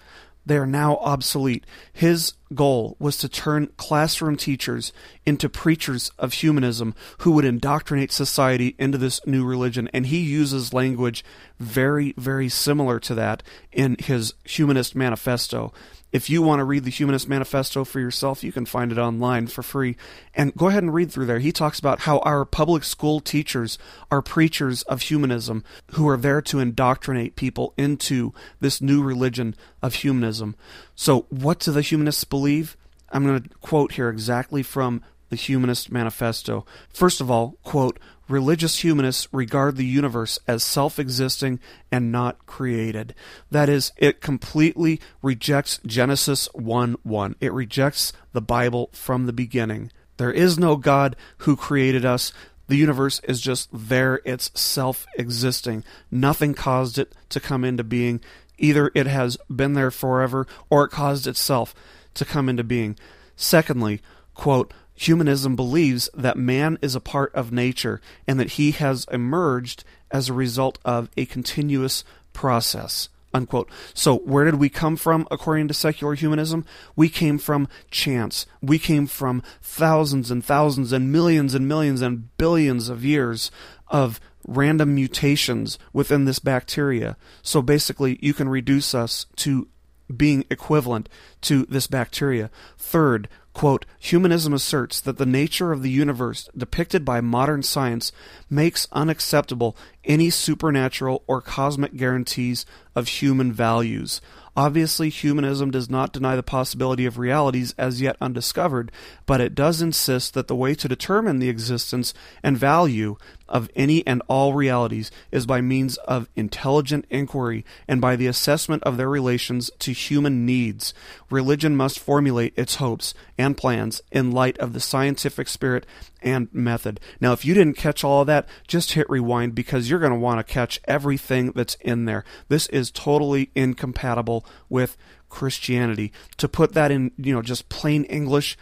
they 0.45 0.57
are 0.57 0.67
now 0.67 0.97
obsolete. 0.97 1.65
His 1.91 2.33
goal 2.53 2.97
was 2.99 3.17
to 3.19 3.29
turn 3.29 3.71
classroom 3.77 4.35
teachers 4.35 4.91
into 5.25 5.47
preachers 5.47 6.11
of 6.19 6.33
humanism 6.33 6.95
who 7.19 7.31
would 7.31 7.45
indoctrinate 7.45 8.11
society 8.11 8.75
into 8.77 8.97
this 8.97 9.25
new 9.25 9.45
religion. 9.45 9.89
And 9.93 10.07
he 10.07 10.19
uses 10.19 10.73
language 10.73 11.23
very, 11.59 12.13
very 12.17 12.49
similar 12.49 12.99
to 13.01 13.15
that 13.15 13.43
in 13.71 13.95
his 13.99 14.33
Humanist 14.43 14.95
Manifesto. 14.95 15.73
If 16.13 16.29
you 16.29 16.43
want 16.43 16.59
to 16.59 16.63
read 16.63 16.83
the 16.83 16.91
Humanist 16.91 17.27
Manifesto 17.27 17.83
for 17.83 17.99
yourself, 17.99 18.43
you 18.43 18.51
can 18.51 18.67
find 18.67 18.91
it 18.91 18.99
online 18.99 19.47
for 19.47 19.63
free. 19.63 19.97
And 20.35 20.53
go 20.53 20.67
ahead 20.67 20.83
and 20.83 20.93
read 20.93 21.11
through 21.11 21.25
there. 21.25 21.39
He 21.39 21.51
talks 21.51 21.79
about 21.79 22.01
how 22.01 22.19
our 22.19 22.45
public 22.45 22.83
school 22.83 23.19
teachers 23.19 23.79
are 24.11 24.21
preachers 24.21 24.83
of 24.83 25.01
humanism 25.01 25.63
who 25.93 26.07
are 26.07 26.15
there 26.15 26.39
to 26.43 26.59
indoctrinate 26.59 27.35
people 27.35 27.73
into 27.77 28.31
this 28.59 28.79
new 28.79 29.01
religion 29.01 29.55
of 29.81 29.95
humanism. 29.95 30.55
So, 30.93 31.25
what 31.29 31.59
do 31.59 31.71
the 31.71 31.81
humanists 31.81 32.25
believe? 32.25 32.77
I'm 33.11 33.25
going 33.25 33.41
to 33.41 33.49
quote 33.61 33.93
here 33.93 34.09
exactly 34.09 34.61
from 34.61 35.01
the 35.33 35.35
Humanist 35.35 35.91
Manifesto. 35.91 36.63
First 36.89 37.21
of 37.21 37.31
all, 37.31 37.57
quote, 37.63 37.99
religious 38.27 38.83
humanists 38.83 39.27
regard 39.31 39.75
the 39.75 39.85
universe 39.85 40.39
as 40.47 40.63
self 40.63 40.99
existing 40.99 41.59
and 41.91 42.11
not 42.11 42.45
created. 42.45 43.13
That 43.51 43.69
is, 43.69 43.91
it 43.97 44.21
completely 44.21 44.99
rejects 45.21 45.79
Genesis 45.85 46.47
1 46.53 46.97
1. 47.03 47.35
It 47.39 47.53
rejects 47.53 48.13
the 48.31 48.41
Bible 48.41 48.89
from 48.93 49.25
the 49.25 49.33
beginning. 49.33 49.91
There 50.17 50.31
is 50.31 50.59
no 50.59 50.75
God 50.75 51.15
who 51.39 51.55
created 51.55 52.05
us. 52.05 52.31
The 52.67 52.77
universe 52.77 53.19
is 53.25 53.41
just 53.41 53.69
there, 53.73 54.21
it's 54.25 54.51
self 54.59 55.05
existing. 55.17 55.83
Nothing 56.09 56.53
caused 56.53 56.97
it 56.97 57.13
to 57.29 57.39
come 57.39 57.63
into 57.63 57.83
being. 57.83 58.21
Either 58.57 58.91
it 58.95 59.07
has 59.07 59.37
been 59.53 59.73
there 59.73 59.91
forever 59.91 60.47
or 60.69 60.85
it 60.85 60.89
caused 60.89 61.27
itself 61.27 61.75
to 62.13 62.23
come 62.25 62.47
into 62.47 62.63
being. 62.63 62.97
Secondly, 63.35 64.01
quote, 64.33 64.73
Humanism 64.95 65.55
believes 65.55 66.09
that 66.13 66.37
man 66.37 66.77
is 66.81 66.95
a 66.95 67.01
part 67.01 67.33
of 67.33 67.51
nature 67.51 67.99
and 68.27 68.39
that 68.39 68.51
he 68.51 68.71
has 68.71 69.05
emerged 69.11 69.83
as 70.11 70.29
a 70.29 70.33
result 70.33 70.77
of 70.85 71.09
a 71.17 71.25
continuous 71.25 72.03
process. 72.33 73.09
Unquote. 73.35 73.67
So, 73.95 74.19
where 74.19 74.45
did 74.45 74.55
we 74.55 74.69
come 74.69 74.95
from 74.95 75.27
according 75.31 75.67
to 75.67 75.73
secular 75.73 76.13
humanism? 76.13 76.65
We 76.95 77.09
came 77.09 77.39
from 77.39 77.67
chance. 77.89 78.45
We 78.61 78.77
came 78.77 79.07
from 79.07 79.41
thousands 79.59 80.29
and 80.29 80.45
thousands 80.45 80.93
and 80.93 81.11
millions 81.11 81.55
and 81.55 81.67
millions 81.67 82.03
and 82.03 82.35
billions 82.37 82.89
of 82.89 83.03
years 83.03 83.49
of 83.87 84.19
random 84.47 84.93
mutations 84.93 85.79
within 85.93 86.25
this 86.25 86.37
bacteria. 86.37 87.17
So, 87.41 87.63
basically, 87.63 88.19
you 88.21 88.35
can 88.35 88.49
reduce 88.49 88.93
us 88.93 89.25
to 89.37 89.67
being 90.15 90.45
equivalent 90.51 91.09
to 91.41 91.65
this 91.65 91.87
bacteria. 91.87 92.51
Third, 92.77 93.27
Quote, 93.53 93.85
Humanism 93.99 94.51
asserts 94.51 94.99
that 94.99 95.17
the 95.17 95.27
nature 95.27 95.71
of 95.71 95.83
the 95.83 95.89
universe 95.89 96.49
depicted 96.57 97.05
by 97.05 97.21
modern 97.21 97.61
science 97.61 98.11
makes 98.49 98.87
unacceptable 98.91 99.77
any 100.03 100.31
supernatural 100.31 101.23
or 101.27 101.39
cosmic 101.39 101.95
guarantees 101.95 102.65
of 102.95 103.07
human 103.07 103.53
values. 103.53 104.21
Obviously, 104.55 105.09
humanism 105.09 105.71
does 105.71 105.89
not 105.89 106.13
deny 106.13 106.35
the 106.35 106.43
possibility 106.43 107.05
of 107.05 107.17
realities 107.17 107.73
as 107.77 108.01
yet 108.01 108.17
undiscovered, 108.21 108.91
but 109.25 109.41
it 109.41 109.55
does 109.55 109.81
insist 109.81 110.33
that 110.33 110.47
the 110.47 110.55
way 110.55 110.75
to 110.75 110.87
determine 110.87 111.39
the 111.39 111.49
existence 111.49 112.13
and 112.43 112.57
value 112.57 113.15
of 113.47 113.69
any 113.75 114.05
and 114.07 114.21
all 114.27 114.53
realities 114.53 115.11
is 115.31 115.45
by 115.45 115.61
means 115.61 115.97
of 115.97 116.29
intelligent 116.35 117.05
inquiry 117.09 117.65
and 117.87 118.01
by 118.01 118.15
the 118.15 118.27
assessment 118.27 118.83
of 118.83 118.97
their 118.97 119.09
relations 119.09 119.69
to 119.79 119.91
human 119.91 120.45
needs. 120.45 120.93
Religion 121.29 121.75
must 121.75 121.99
formulate 121.99 122.53
its 122.57 122.75
hopes 122.75 123.13
and 123.37 123.57
plans 123.57 124.01
in 124.11 124.31
light 124.31 124.57
of 124.57 124.73
the 124.73 124.79
scientific 124.79 125.47
spirit 125.47 125.85
and 126.21 126.47
method. 126.53 126.99
Now, 127.19 127.33
if 127.33 127.45
you 127.45 127.53
didn't 127.53 127.77
catch 127.77 128.03
all 128.03 128.21
of 128.21 128.27
that, 128.27 128.47
just 128.67 128.93
hit 128.93 129.09
rewind 129.09 129.55
because 129.55 129.89
you're 129.89 129.99
going 129.99 130.13
to 130.13 130.19
want 130.19 130.39
to 130.39 130.53
catch 130.53 130.79
everything 130.85 131.51
that's 131.51 131.75
in 131.75 132.05
there. 132.05 132.23
This 132.47 132.67
is 132.67 132.91
totally 132.91 133.51
incompatible 133.55 134.45
with 134.69 134.97
Christianity. 135.29 136.11
To 136.37 136.47
put 136.47 136.73
that 136.73 136.91
in, 136.91 137.11
you 137.17 137.33
know, 137.33 137.41
just 137.41 137.67
plain 137.69 138.03
English, 138.05 138.57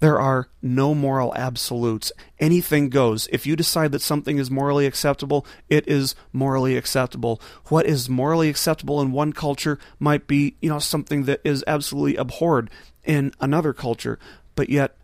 there 0.00 0.20
are 0.20 0.48
no 0.60 0.94
moral 0.94 1.34
absolutes. 1.34 2.12
Anything 2.38 2.90
goes. 2.90 3.28
If 3.32 3.46
you 3.46 3.56
decide 3.56 3.92
that 3.92 4.02
something 4.02 4.38
is 4.38 4.50
morally 4.50 4.86
acceptable, 4.86 5.46
it 5.68 5.88
is 5.88 6.14
morally 6.32 6.76
acceptable. 6.76 7.40
What 7.66 7.86
is 7.86 8.08
morally 8.08 8.48
acceptable 8.48 9.00
in 9.00 9.12
one 9.12 9.32
culture 9.32 9.78
might 9.98 10.26
be, 10.26 10.56
you 10.60 10.68
know, 10.68 10.78
something 10.78 11.24
that 11.24 11.40
is 11.44 11.64
absolutely 11.66 12.16
abhorred 12.16 12.70
in 13.04 13.32
another 13.40 13.72
culture. 13.72 14.18
But 14.54 14.68
yet, 14.68 14.96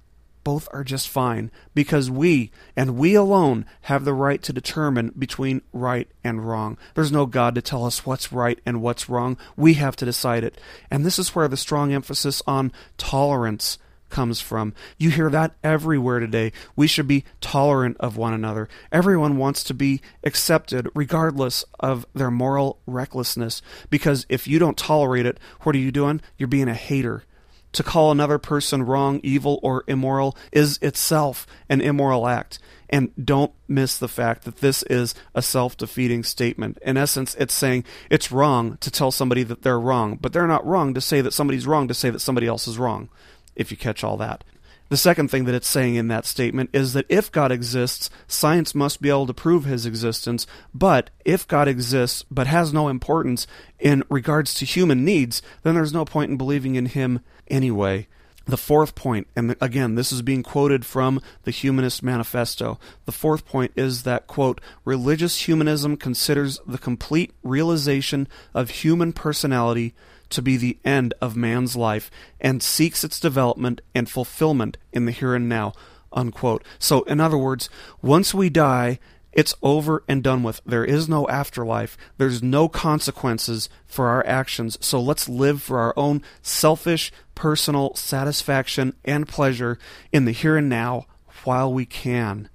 both 0.45 0.69
are 0.73 0.85
just 0.85 1.09
fine 1.09 1.51
because 1.75 2.11
we 2.11 2.51
and 2.77 2.97
we 2.97 3.15
alone 3.15 3.65
have 3.83 4.05
the 4.05 4.13
right 4.13 4.43
to 4.43 4.53
determine 4.53 5.13
between 5.17 5.63
right 5.73 6.09
and 6.25 6.47
wrong. 6.47 6.77
There's 6.95 7.13
no 7.13 7.27
God 7.27 7.55
to 7.55 7.63
tell 7.63 7.85
us 7.85 8.05
what's 8.05 8.33
right 8.33 8.59
and 8.67 8.83
what's 8.83 9.09
wrong. 9.09 9.37
We 9.57 9.75
have 9.75 9.97
to 9.97 10.05
decide 10.05 10.45
it. 10.45 10.61
And 10.91 11.07
this 11.07 11.19
is 11.19 11.35
where 11.35 11.49
the 11.49 11.57
strong 11.57 11.93
emphasis 11.93 12.43
on 12.47 12.73
tolerance 12.99 13.79
comes 14.13 14.41
from. 14.41 14.75
You 14.99 15.11
hear 15.11 15.29
that 15.31 15.57
everywhere 15.65 16.21
today. 16.21 16.53
We 16.77 16.87
should 16.87 17.09
be 17.09 17.25
tolerant 17.41 17.97
of 17.99 18.17
one 18.17 18.33
another. 18.33 18.69
Everyone 18.93 19.39
wants 19.39 19.65
to 19.65 19.75
be 19.75 20.01
accepted 20.23 20.89
regardless 20.95 21.65
of 21.81 22.07
their 22.15 22.31
moral 22.31 22.79
recklessness 22.87 23.63
because 23.91 24.27
if 24.29 24.47
you 24.47 24.61
don't 24.61 24.79
tolerate 24.79 25.27
it, 25.27 25.41
what 25.63 25.75
are 25.75 25.81
you 25.81 25.91
doing? 25.91 26.21
You're 26.39 26.47
being 26.47 26.69
a 26.69 26.75
hater. 26.75 27.25
To 27.73 27.83
call 27.83 28.13
another 28.13 28.39
person 28.39 28.83
wrong, 28.83 29.19
evil, 29.23 29.59
or 29.63 29.85
immoral 29.89 30.37
is 30.53 30.79
itself 30.83 31.47
an 31.71 31.81
immoral 31.81 32.29
act. 32.29 32.59
And 32.91 33.11
don't 33.23 33.53
miss 33.67 33.97
the 33.97 34.09
fact 34.09 34.45
that 34.45 34.59
this 34.59 34.83
is 34.85 35.15
a 35.35 35.41
self 35.41 35.79
defeating 35.79 36.23
statement. 36.23 36.77
In 36.83 36.99
essence, 36.99 37.35
it's 37.37 37.55
saying 37.55 37.85
it's 38.11 38.31
wrong 38.31 38.77
to 38.83 38.91
tell 38.91 39.11
somebody 39.11 39.43
that 39.45 39.63
they're 39.63 39.81
wrong, 39.81 40.19
but 40.21 40.35
they're 40.35 40.47
not 40.47 40.67
wrong 40.67 40.93
to 40.93 41.01
say 41.01 41.23
that 41.23 41.33
somebody's 41.33 41.67
wrong 41.67 41.89
to 41.89 41.95
say 41.95 42.11
that 42.11 42.19
somebody 42.19 42.47
else 42.47 42.69
is 42.69 42.79
wrong, 42.79 43.09
if 43.57 43.71
you 43.71 43.77
catch 43.77 44.03
all 44.03 44.17
that. 44.19 44.45
The 44.93 44.99
second 44.99 45.31
thing 45.31 45.47
that 45.47 45.55
it's 45.55 45.69
saying 45.69 45.95
in 45.95 46.09
that 46.09 46.27
statement 46.27 46.69
is 46.75 46.93
that 46.93 47.07
if 47.09 47.33
God 47.33 47.51
exists, 47.51 48.11
science 48.27 48.75
must 48.75 49.01
be 49.01 49.09
able 49.09 49.27
to 49.27 49.33
prove 49.33 49.65
his 49.65 49.87
existence, 49.87 50.47
but 50.75 51.09
if 51.25 51.49
God 51.49 51.67
exists 51.67 52.27
but 52.31 52.47
has 52.47 52.75
no 52.75 52.89
importance 52.89 53.47
in 53.79 54.03
regards 54.11 54.53
to 54.53 54.67
human 54.67 55.03
needs, 55.03 55.41
then 55.63 55.75
there's 55.75 55.95
no 55.95 56.05
point 56.05 56.31
in 56.31 56.37
believing 56.37 56.75
in 56.75 56.85
him 56.85 57.21
anyway. 57.49 58.07
The 58.45 58.59
fourth 58.59 58.95
point, 58.95 59.29
and 59.35 59.57
again, 59.63 59.95
this 59.95 60.13
is 60.13 60.21
being 60.21 60.43
quoted 60.43 60.85
from 60.85 61.23
the 61.45 61.53
Humanist 61.53 62.03
Manifesto. 62.03 62.79
The 63.07 63.13
fourth 63.13 63.47
point 63.47 63.73
is 63.77 64.03
that, 64.03 64.27
quote, 64.27 64.61
religious 64.85 65.47
humanism 65.47 65.97
considers 65.97 66.61
the 66.67 66.77
complete 66.77 67.33
realization 67.43 68.29
of 68.53 68.69
human 68.69 69.15
personality 69.15 69.95
to 70.33 70.43
be 70.43 70.57
the 70.57 70.79
end 70.85 71.15
of 71.21 71.37
man's 71.37 71.77
life 71.77 72.11
and 72.41 72.63
seeks 72.63 73.05
its 73.05 73.21
development 73.21 73.81
and 73.95 74.09
fulfillment 74.09 74.77
in 74.93 75.07
the 75.07 75.13
here 75.13 75.35
and 75.35 75.49
now. 75.49 75.73
Unquote. 76.13 76.65
So, 76.79 77.03
in 77.03 77.21
other 77.21 77.39
words, 77.39 77.71
once 78.03 78.35
we 78.35 78.51
die, 78.51 78.99
it's 79.33 79.55
over 79.63 80.05
and 80.07 80.23
done 80.23 80.43
with. 80.43 80.61
There 80.67 80.85
is 80.85 81.09
no 81.09 81.27
afterlife. 81.29 81.97
There's 82.19 82.43
no 82.43 82.69
consequences 82.69 83.69
for 83.87 84.09
our 84.09 84.25
actions. 84.27 84.77
So 84.81 85.01
let's 85.01 85.29
live 85.29 85.63
for 85.63 85.79
our 85.79 85.95
own 85.97 86.23
selfish, 86.43 87.11
personal 87.35 87.95
satisfaction 87.95 88.95
and 89.05 89.27
pleasure 89.27 89.79
in 90.13 90.27
the 90.27 90.33
here 90.33 90.57
and 90.57 90.69
now 90.69 91.07
while 91.45 91.73
we 91.73 91.87
can. 91.87 92.51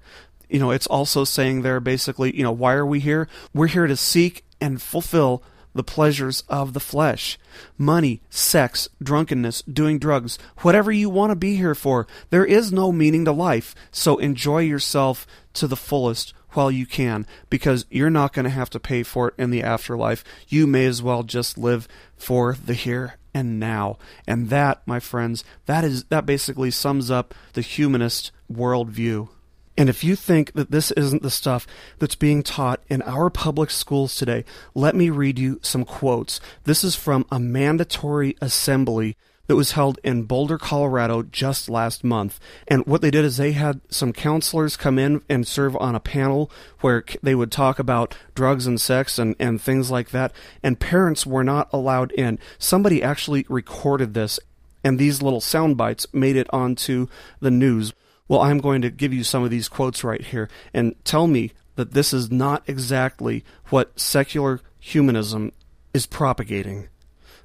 You 0.49 0.59
know, 0.59 0.71
it's 0.71 0.87
also 0.87 1.23
saying 1.23 1.61
there 1.61 1.79
basically, 1.79 2.35
you 2.35 2.43
know, 2.43 2.51
why 2.51 2.73
are 2.73 2.85
we 2.85 2.99
here? 2.99 3.27
We're 3.53 3.67
here 3.67 3.87
to 3.87 3.97
seek 3.97 4.45
and 4.61 4.81
fulfill 4.81 5.43
the 5.77 5.83
pleasures 5.83 6.43
of 6.49 6.73
the 6.73 6.79
flesh. 6.79 7.39
Money, 7.77 8.21
sex, 8.29 8.89
drunkenness, 9.01 9.61
doing 9.61 9.99
drugs, 9.99 10.37
whatever 10.59 10.91
you 10.91 11.09
want 11.09 11.31
to 11.31 11.35
be 11.35 11.55
here 11.55 11.75
for. 11.75 12.07
There 12.29 12.45
is 12.45 12.71
no 12.71 12.91
meaning 12.91 13.25
to 13.25 13.31
life, 13.31 13.73
so 13.91 14.17
enjoy 14.17 14.59
yourself 14.59 15.25
to 15.53 15.67
the 15.67 15.75
fullest 15.75 16.33
while 16.51 16.71
you 16.71 16.85
can 16.85 17.25
because 17.49 17.85
you're 17.89 18.09
not 18.09 18.33
going 18.33 18.45
to 18.45 18.49
have 18.49 18.69
to 18.71 18.79
pay 18.79 19.03
for 19.03 19.29
it 19.29 19.35
in 19.37 19.51
the 19.51 19.63
afterlife. 19.63 20.23
You 20.47 20.67
may 20.67 20.85
as 20.85 21.01
well 21.01 21.23
just 21.23 21.57
live 21.57 21.87
for 22.15 22.53
the 22.53 22.73
here 22.73 23.15
and 23.33 23.59
now. 23.59 23.97
And 24.25 24.49
that, 24.49 24.81
my 24.85 24.99
friends, 24.99 25.43
that 25.67 25.83
is 25.83 26.05
that 26.05 26.25
basically 26.25 26.71
sums 26.71 27.11
up 27.11 27.33
the 27.53 27.61
humanist 27.61 28.31
worldview. 28.51 29.29
And 29.77 29.89
if 29.89 30.03
you 30.03 30.15
think 30.15 30.53
that 30.53 30.71
this 30.71 30.91
isn't 30.91 31.21
the 31.21 31.29
stuff 31.29 31.67
that's 31.99 32.15
being 32.15 32.41
taught 32.41 32.81
in 32.89 33.03
our 33.03 33.29
public 33.29 33.69
schools 33.69 34.15
today, 34.15 34.43
let 34.73 34.95
me 34.95 35.11
read 35.11 35.37
you 35.37 35.59
some 35.61 35.85
quotes. 35.85 36.41
This 36.63 36.83
is 36.83 36.95
from 36.95 37.25
a 37.31 37.39
mandatory 37.39 38.35
assembly 38.41 39.15
that 39.45 39.55
was 39.55 39.71
held 39.71 39.99
in 40.03 40.23
Boulder, 40.23 40.57
Colorado 40.57 41.23
just 41.23 41.69
last 41.69 42.03
month. 42.03 42.39
And 42.67 42.85
what 42.85 43.01
they 43.01 43.11
did 43.11 43.23
is 43.23 43.37
they 43.37 43.53
had 43.53 43.81
some 43.89 44.13
counselors 44.13 44.75
come 44.75 44.99
in 44.99 45.21
and 45.29 45.47
serve 45.47 45.75
on 45.77 45.95
a 45.95 46.01
panel 46.01 46.51
where 46.81 47.03
they 47.23 47.33
would 47.35 47.51
talk 47.51 47.79
about 47.79 48.15
drugs 48.35 48.67
and 48.67 48.79
sex 48.79 49.17
and, 49.17 49.35
and 49.39 49.61
things 49.61 49.89
like 49.89 50.09
that. 50.09 50.33
And 50.61 50.79
parents 50.79 51.25
were 51.25 51.43
not 51.43 51.69
allowed 51.71 52.11
in. 52.11 52.39
Somebody 52.59 53.01
actually 53.01 53.45
recorded 53.47 54.13
this, 54.13 54.39
and 54.83 54.99
these 54.99 55.21
little 55.21 55.41
sound 55.41 55.77
bites 55.77 56.07
made 56.13 56.35
it 56.35 56.47
onto 56.51 57.07
the 57.39 57.51
news. 57.51 57.93
Well, 58.27 58.41
I'm 58.41 58.59
going 58.59 58.81
to 58.81 58.89
give 58.89 59.13
you 59.13 59.23
some 59.23 59.43
of 59.43 59.49
these 59.49 59.69
quotes 59.69 60.03
right 60.03 60.21
here 60.21 60.49
and 60.73 60.95
tell 61.03 61.27
me 61.27 61.51
that 61.75 61.93
this 61.93 62.13
is 62.13 62.31
not 62.31 62.63
exactly 62.67 63.43
what 63.69 63.99
secular 63.99 64.61
humanism 64.79 65.51
is 65.93 66.05
propagating. 66.05 66.89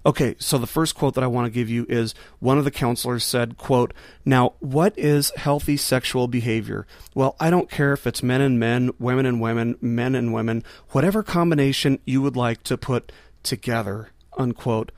Okay, 0.04 0.34
so 0.38 0.58
the 0.58 0.66
first 0.66 0.96
quote 0.96 1.14
that 1.14 1.22
I 1.22 1.28
want 1.28 1.46
to 1.46 1.50
give 1.50 1.70
you 1.70 1.86
is 1.88 2.12
one 2.40 2.58
of 2.58 2.64
the 2.64 2.72
counselors 2.72 3.22
said, 3.22 3.56
quote, 3.56 3.94
Now, 4.24 4.54
what 4.58 4.98
is 4.98 5.30
healthy 5.36 5.76
sexual 5.76 6.26
behavior? 6.26 6.88
Well, 7.14 7.36
I 7.38 7.50
don't 7.50 7.70
care 7.70 7.92
if 7.92 8.04
it's 8.04 8.22
men 8.22 8.40
and 8.40 8.58
men, 8.58 8.90
women 8.98 9.26
and 9.26 9.40
women, 9.40 9.76
men 9.80 10.16
and 10.16 10.32
women, 10.32 10.64
whatever 10.88 11.22
combination 11.22 12.00
you 12.04 12.20
would 12.20 12.36
like 12.36 12.64
to 12.64 12.76
put 12.76 13.12
together, 13.44 14.08
unquote. 14.36 14.90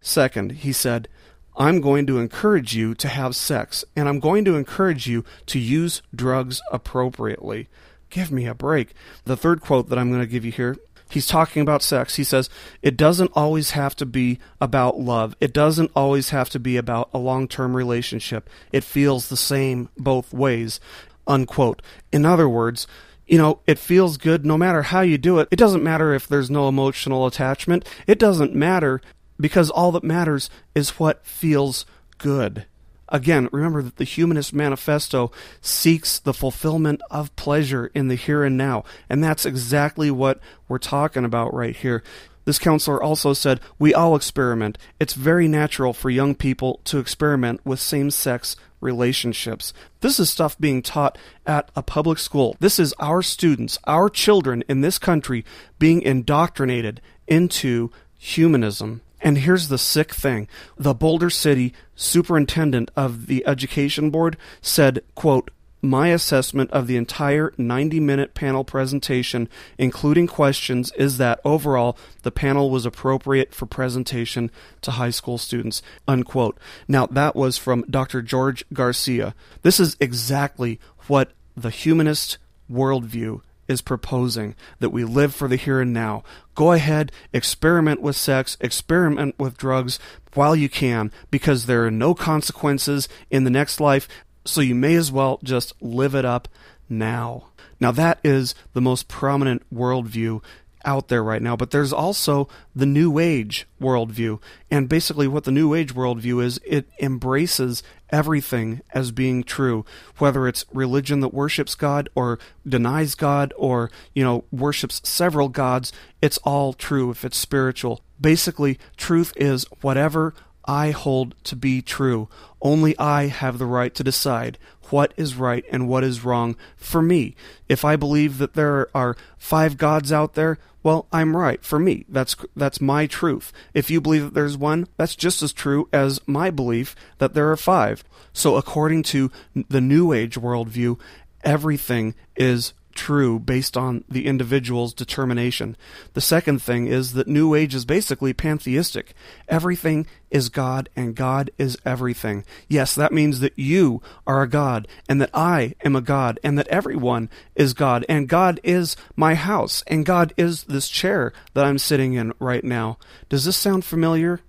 Second, 0.00 0.52
he 0.52 0.72
said, 0.72 1.08
I'm 1.56 1.80
going 1.80 2.06
to 2.06 2.18
encourage 2.18 2.74
you 2.74 2.94
to 2.96 3.08
have 3.08 3.36
sex, 3.36 3.84
and 3.94 4.08
I'm 4.08 4.20
going 4.20 4.44
to 4.44 4.56
encourage 4.56 5.06
you 5.06 5.24
to 5.46 5.58
use 5.58 6.02
drugs 6.14 6.60
appropriately. 6.72 7.68
Give 8.10 8.32
me 8.32 8.46
a 8.46 8.54
break. 8.54 8.94
The 9.24 9.36
third 9.36 9.60
quote 9.60 9.88
that 9.88 9.98
I'm 9.98 10.10
going 10.10 10.20
to 10.20 10.26
give 10.26 10.44
you 10.44 10.52
here 10.52 10.76
he's 11.14 11.26
talking 11.26 11.62
about 11.62 11.82
sex. 11.82 12.16
He 12.16 12.24
says, 12.24 12.50
it 12.82 12.96
doesn't 12.96 13.30
always 13.34 13.70
have 13.70 13.94
to 13.96 14.06
be 14.06 14.38
about 14.60 14.98
love. 14.98 15.36
It 15.40 15.52
doesn't 15.52 15.92
always 15.94 16.30
have 16.30 16.50
to 16.50 16.58
be 16.58 16.76
about 16.76 17.08
a 17.14 17.18
long 17.18 17.48
term 17.48 17.76
relationship. 17.76 18.50
It 18.72 18.84
feels 18.84 19.28
the 19.28 19.36
same 19.36 19.88
both 19.96 20.32
ways. 20.34 20.80
Unquote. 21.26 21.80
In 22.12 22.26
other 22.26 22.48
words, 22.48 22.86
you 23.26 23.38
know, 23.38 23.60
it 23.66 23.78
feels 23.78 24.18
good 24.18 24.44
no 24.44 24.58
matter 24.58 24.82
how 24.82 25.00
you 25.00 25.16
do 25.16 25.38
it. 25.38 25.48
It 25.50 25.58
doesn't 25.58 25.82
matter 25.82 26.12
if 26.12 26.28
there's 26.28 26.50
no 26.50 26.68
emotional 26.68 27.26
attachment. 27.26 27.88
It 28.06 28.18
doesn't 28.18 28.54
matter 28.54 29.00
because 29.44 29.68
all 29.68 29.92
that 29.92 30.02
matters 30.02 30.48
is 30.74 30.98
what 30.98 31.26
feels 31.26 31.84
good. 32.16 32.64
Again, 33.10 33.50
remember 33.52 33.82
that 33.82 33.96
the 33.96 34.04
Humanist 34.04 34.54
Manifesto 34.54 35.30
seeks 35.60 36.18
the 36.18 36.32
fulfillment 36.32 37.02
of 37.10 37.36
pleasure 37.36 37.90
in 37.92 38.08
the 38.08 38.14
here 38.14 38.42
and 38.42 38.56
now, 38.56 38.84
and 39.06 39.22
that's 39.22 39.44
exactly 39.44 40.10
what 40.10 40.40
we're 40.66 40.78
talking 40.78 41.26
about 41.26 41.52
right 41.52 41.76
here. 41.76 42.02
This 42.46 42.58
counselor 42.58 43.02
also 43.02 43.34
said, 43.34 43.60
We 43.78 43.92
all 43.92 44.16
experiment. 44.16 44.78
It's 44.98 45.12
very 45.12 45.46
natural 45.46 45.92
for 45.92 46.08
young 46.08 46.34
people 46.34 46.80
to 46.84 46.96
experiment 46.96 47.60
with 47.66 47.80
same 47.80 48.10
sex 48.10 48.56
relationships. 48.80 49.74
This 50.00 50.18
is 50.18 50.30
stuff 50.30 50.58
being 50.58 50.80
taught 50.80 51.18
at 51.46 51.70
a 51.76 51.82
public 51.82 52.18
school. 52.18 52.56
This 52.60 52.78
is 52.78 52.94
our 52.98 53.20
students, 53.20 53.78
our 53.84 54.08
children 54.08 54.64
in 54.70 54.80
this 54.80 54.98
country 54.98 55.44
being 55.78 56.00
indoctrinated 56.00 57.02
into 57.28 57.90
humanism. 58.16 59.02
And 59.24 59.38
here's 59.38 59.68
the 59.68 59.78
sick 59.78 60.12
thing. 60.12 60.46
The 60.76 60.92
Boulder 60.92 61.30
City 61.30 61.72
superintendent 61.96 62.90
of 62.94 63.26
the 63.26 63.44
education 63.46 64.10
board 64.10 64.36
said, 64.60 65.02
quote, 65.14 65.50
my 65.80 66.08
assessment 66.08 66.70
of 66.70 66.86
the 66.86 66.96
entire 66.96 67.52
90 67.58 68.00
minute 68.00 68.34
panel 68.34 68.64
presentation, 68.64 69.48
including 69.78 70.26
questions, 70.26 70.92
is 70.96 71.18
that 71.18 71.40
overall 71.44 71.96
the 72.22 72.30
panel 72.30 72.70
was 72.70 72.86
appropriate 72.86 73.54
for 73.54 73.66
presentation 73.66 74.50
to 74.82 74.92
high 74.92 75.10
school 75.10 75.38
students. 75.38 75.82
Unquote. 76.06 76.58
Now, 76.88 77.06
that 77.06 77.36
was 77.36 77.58
from 77.58 77.84
Dr. 77.88 78.22
George 78.22 78.64
Garcia. 78.72 79.34
This 79.62 79.80
is 79.80 79.96
exactly 80.00 80.80
what 81.06 81.32
the 81.56 81.70
humanist 81.70 82.38
worldview 82.70 83.40
is 83.68 83.80
proposing 83.80 84.54
that 84.78 84.90
we 84.90 85.04
live 85.04 85.34
for 85.34 85.48
the 85.48 85.56
here 85.56 85.80
and 85.80 85.92
now. 85.92 86.22
Go 86.54 86.72
ahead, 86.72 87.12
experiment 87.32 88.00
with 88.00 88.16
sex, 88.16 88.56
experiment 88.60 89.38
with 89.38 89.56
drugs 89.56 89.98
while 90.34 90.54
you 90.54 90.68
can, 90.68 91.10
because 91.30 91.66
there 91.66 91.84
are 91.86 91.90
no 91.90 92.14
consequences 92.14 93.08
in 93.30 93.44
the 93.44 93.50
next 93.50 93.80
life, 93.80 94.08
so 94.44 94.60
you 94.60 94.74
may 94.74 94.94
as 94.94 95.10
well 95.10 95.38
just 95.42 95.72
live 95.80 96.14
it 96.14 96.24
up 96.24 96.48
now. 96.88 97.48
Now, 97.80 97.90
that 97.92 98.18
is 98.22 98.54
the 98.72 98.80
most 98.80 99.08
prominent 99.08 99.62
worldview 99.72 100.42
out 100.84 101.08
there 101.08 101.22
right 101.22 101.42
now, 101.42 101.56
but 101.56 101.70
there's 101.70 101.92
also 101.92 102.48
the 102.74 102.86
New 102.86 103.18
Age 103.18 103.66
worldview. 103.80 104.40
And 104.70 104.88
basically, 104.88 105.28
what 105.28 105.44
the 105.44 105.50
New 105.50 105.74
Age 105.74 105.94
worldview 105.94 106.42
is, 106.42 106.60
it 106.64 106.88
embraces 107.00 107.82
everything 108.10 108.80
as 108.92 109.10
being 109.10 109.42
true, 109.42 109.84
whether 110.18 110.46
it's 110.46 110.64
religion 110.72 111.20
that 111.20 111.34
worships 111.34 111.74
God 111.74 112.08
or 112.14 112.38
denies 112.66 113.14
God 113.14 113.52
or, 113.56 113.90
you 114.14 114.22
know, 114.22 114.44
worships 114.52 115.00
several 115.04 115.48
gods, 115.48 115.92
it's 116.22 116.38
all 116.38 116.72
true 116.72 117.10
if 117.10 117.24
it's 117.24 117.36
spiritual. 117.36 118.02
Basically, 118.20 118.78
truth 118.96 119.32
is 119.36 119.66
whatever 119.80 120.34
I 120.66 120.90
hold 120.90 121.34
to 121.44 121.56
be 121.56 121.82
true. 121.82 122.28
Only 122.60 122.98
I 122.98 123.26
have 123.26 123.58
the 123.58 123.66
right 123.66 123.94
to 123.94 124.04
decide 124.04 124.58
what 124.90 125.12
is 125.16 125.34
right 125.34 125.64
and 125.70 125.88
what 125.88 126.04
is 126.04 126.24
wrong 126.24 126.56
for 126.76 127.02
me. 127.02 127.34
If 127.68 127.84
I 127.84 127.96
believe 127.96 128.38
that 128.38 128.54
there 128.54 128.88
are 128.94 129.16
five 129.38 129.76
gods 129.76 130.12
out 130.12 130.34
there, 130.34 130.58
well, 130.82 131.06
I'm 131.12 131.36
right 131.36 131.64
for 131.64 131.78
me. 131.78 132.04
That's 132.08 132.36
that's 132.54 132.80
my 132.80 133.06
truth. 133.06 133.52
If 133.72 133.90
you 133.90 134.00
believe 134.00 134.22
that 134.24 134.34
there's 134.34 134.58
one, 134.58 134.86
that's 134.98 135.16
just 135.16 135.42
as 135.42 135.52
true 135.52 135.88
as 135.92 136.20
my 136.26 136.50
belief 136.50 136.94
that 137.18 137.32
there 137.32 137.50
are 137.50 137.56
five. 137.56 138.04
So 138.34 138.56
according 138.56 139.04
to 139.04 139.32
the 139.68 139.80
New 139.80 140.12
Age 140.12 140.36
worldview, 140.36 140.98
everything 141.42 142.14
is 142.36 142.74
true 142.94 143.38
based 143.38 143.76
on 143.76 144.04
the 144.08 144.26
individual's 144.26 144.94
determination. 144.94 145.76
The 146.14 146.20
second 146.20 146.60
thing 146.62 146.86
is 146.86 147.12
that 147.12 147.28
New 147.28 147.54
Age 147.54 147.74
is 147.74 147.84
basically 147.84 148.32
pantheistic. 148.32 149.14
Everything 149.48 150.06
is 150.30 150.48
God 150.48 150.88
and 150.96 151.14
God 151.14 151.50
is 151.58 151.78
everything. 151.84 152.44
Yes, 152.68 152.94
that 152.94 153.12
means 153.12 153.40
that 153.40 153.58
you 153.58 154.02
are 154.26 154.42
a 154.42 154.48
God 154.48 154.88
and 155.08 155.20
that 155.20 155.30
I 155.32 155.74
am 155.84 155.94
a 155.94 156.00
God 156.00 156.40
and 156.42 156.58
that 156.58 156.68
everyone 156.68 157.30
is 157.54 157.74
God 157.74 158.04
and 158.08 158.28
God 158.28 158.60
is 158.64 158.96
my 159.16 159.34
house 159.34 159.84
and 159.86 160.06
God 160.06 160.32
is 160.36 160.64
this 160.64 160.88
chair 160.88 161.32
that 161.54 161.64
I'm 161.64 161.78
sitting 161.78 162.14
in 162.14 162.32
right 162.38 162.64
now. 162.64 162.98
Does 163.28 163.44
this 163.44 163.56
sound 163.56 163.84
familiar? 163.84 164.40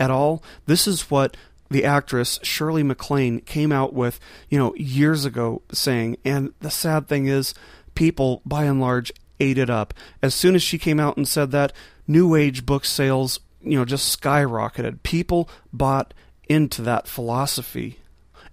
At 0.00 0.12
all? 0.12 0.44
This 0.66 0.86
is 0.86 1.10
what 1.10 1.36
the 1.70 1.84
actress 1.84 2.38
Shirley 2.42 2.82
MacLaine 2.82 3.40
came 3.40 3.72
out 3.72 3.92
with, 3.92 4.18
you 4.48 4.58
know, 4.58 4.74
years 4.76 5.24
ago 5.24 5.62
saying, 5.72 6.16
and 6.24 6.52
the 6.60 6.70
sad 6.70 7.08
thing 7.08 7.26
is, 7.26 7.54
people, 7.98 8.40
by 8.46 8.62
and 8.62 8.80
large, 8.80 9.10
ate 9.40 9.58
it 9.58 9.68
up. 9.68 9.92
As 10.22 10.32
soon 10.32 10.54
as 10.54 10.62
she 10.62 10.78
came 10.78 11.00
out 11.00 11.16
and 11.16 11.26
said 11.26 11.50
that, 11.50 11.72
New 12.06 12.36
Age 12.36 12.64
book 12.64 12.84
sales, 12.84 13.40
you 13.60 13.76
know, 13.76 13.84
just 13.84 14.22
skyrocketed. 14.22 15.02
People 15.02 15.50
bought 15.72 16.14
into 16.48 16.80
that 16.82 17.08
philosophy. 17.08 17.98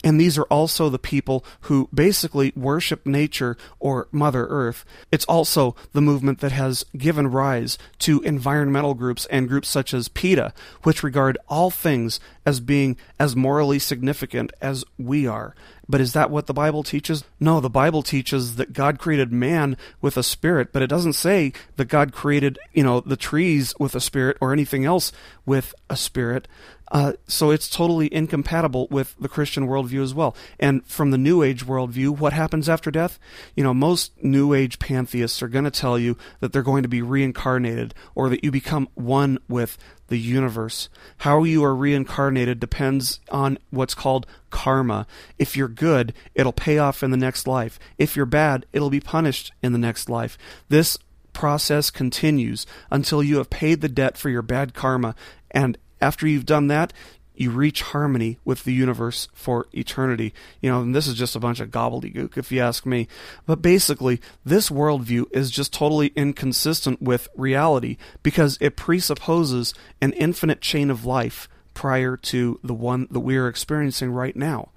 And 0.06 0.22
these 0.22 0.38
are 0.38 0.44
also 0.44 0.88
the 0.88 1.00
people 1.00 1.44
who 1.62 1.90
basically 1.92 2.54
worship 2.56 3.08
nature 3.08 3.58
or 3.80 4.08
Mother 4.12 4.46
Earth. 4.46 4.86
It's 5.12 5.26
also 5.26 5.76
the 5.94 6.02
movement 6.02 6.42
that 6.42 6.52
has 6.52 6.86
given 6.96 7.32
rise 7.32 7.80
to 8.00 8.22
environmental 8.22 8.94
groups 8.94 9.26
and 9.26 9.50
groups 9.50 9.68
such 9.68 9.96
as 9.96 10.08
PETA, 10.08 10.54
which 10.84 11.02
regard 11.02 11.40
all 11.50 11.72
things 11.72 12.20
as 12.46 12.60
being 12.60 12.98
as 13.20 13.36
morally 13.36 13.80
significant 13.80 14.54
as 14.62 14.86
we 15.00 15.26
are. 15.26 15.56
But 15.88 16.02
is 16.02 16.14
that 16.14 16.32
what 16.32 16.48
the 16.48 16.54
Bible 16.54 16.84
teaches? 16.84 17.24
No, 17.40 17.60
the 17.60 17.70
Bible 17.70 18.02
teaches 18.02 18.56
that 18.56 18.74
God 18.74 19.00
created 19.00 19.32
man 19.32 19.78
with 20.02 20.18
a 20.18 20.24
spirit, 20.24 20.72
but 20.72 20.82
it 20.82 20.88
doesn't 20.88 21.14
say 21.14 21.54
that 21.78 21.86
God 21.86 22.12
created, 22.12 22.58
you 22.74 22.84
know, 22.84 23.02
the 23.02 23.18
trees 23.18 23.74
with 23.80 23.96
a 23.96 24.00
spirit 24.00 24.38
or 24.42 24.54
anything 24.54 24.86
else 24.86 25.12
with 25.46 25.74
a 25.90 25.98
spirit. 25.98 26.48
Uh, 26.92 27.14
so 27.28 27.52
it's 27.52 27.70
totally 27.70 28.14
incompatible 28.14 28.88
with 28.90 29.16
the 29.20 29.30
Christian 29.30 29.68
worldview 29.68 30.04
as 30.04 30.14
well. 30.14 30.36
And 30.60 30.86
from 30.86 31.12
the 31.12 31.18
New 31.18 31.42
Age 31.42 31.66
worldview, 31.66 32.18
what 32.18 32.34
happens 32.34 32.70
after 32.70 32.92
death? 32.92 33.20
You 33.56 33.64
know, 33.64 33.74
most 33.74 34.12
New 34.24 34.54
Age 34.54 34.80
pantheists 34.80 35.42
are 35.42 35.48
going 35.48 35.66
to 35.66 35.72
tell 35.72 35.98
you 35.98 36.18
that 36.40 36.54
they're 36.54 36.62
going 36.62 36.84
to 36.84 36.90
be 36.90 37.02
reincarnated 37.02 37.94
or 38.14 38.30
that 38.30 38.44
you 38.44 38.52
become 38.52 38.88
one 38.94 39.40
with 39.48 39.78
the 40.08 40.20
universe. 40.20 40.90
How 41.18 41.44
you 41.44 41.64
are 41.64 41.76
reincarnated 41.76 42.60
depends 42.60 43.20
on 43.32 43.58
what's 43.72 43.96
called 43.96 44.28
karma. 44.52 45.08
If 45.40 45.58
you're 45.58 45.68
good, 45.68 46.14
it'll 46.36 46.54
pay 46.54 46.78
off 46.78 47.02
in 47.02 47.10
the 47.10 47.18
next 47.18 47.48
life. 47.48 47.80
If 47.98 48.16
you're 48.16 48.28
bad, 48.28 48.66
it'll 48.72 48.92
be 48.92 49.00
punished 49.00 49.52
in 49.64 49.72
the 49.72 49.80
next 49.80 50.10
life. 50.10 50.38
This 50.70 50.98
process 51.34 51.90
continues 51.90 52.66
until 52.90 53.22
you 53.22 53.38
have 53.38 53.50
paid 53.50 53.82
the 53.82 53.90
debt 53.90 54.18
for 54.18 54.30
your 54.30 54.42
bad 54.42 54.74
karma 54.74 55.16
and 55.52 55.78
after 56.02 56.28
you've 56.28 56.46
done 56.46 56.68
that, 56.68 56.94
you 57.38 57.52
reach 57.52 57.82
harmony 57.82 58.40
with 58.46 58.64
the 58.64 58.74
universe 58.74 59.28
for 59.34 59.68
eternity. 59.74 60.34
You 60.62 60.72
know, 60.72 60.82
and 60.82 60.96
this 60.96 61.08
is 61.08 61.16
just 61.16 61.36
a 61.36 61.40
bunch 61.40 61.60
of 61.60 61.70
gobbledygook, 61.70 62.38
if 62.38 62.52
you 62.52 62.62
ask 62.62 62.86
me. 62.86 63.08
But 63.46 63.62
basically, 63.62 64.22
this 64.46 64.70
worldview 64.70 65.26
is 65.32 65.52
just 65.52 65.74
totally 65.74 66.08
inconsistent 66.16 67.02
with 67.02 67.28
reality 67.36 67.98
because 68.24 68.58
it 68.62 68.78
presupposes 68.78 69.74
an 70.02 70.14
infinite 70.14 70.62
chain 70.62 70.90
of 70.90 71.06
life 71.06 71.50
prior 71.74 72.16
to 72.16 72.60
the 72.64 72.74
one 72.74 73.08
that 73.12 73.20
we 73.20 73.36
are 73.38 73.48
experiencing 73.48 74.12
right 74.12 74.36
now. 74.36 74.70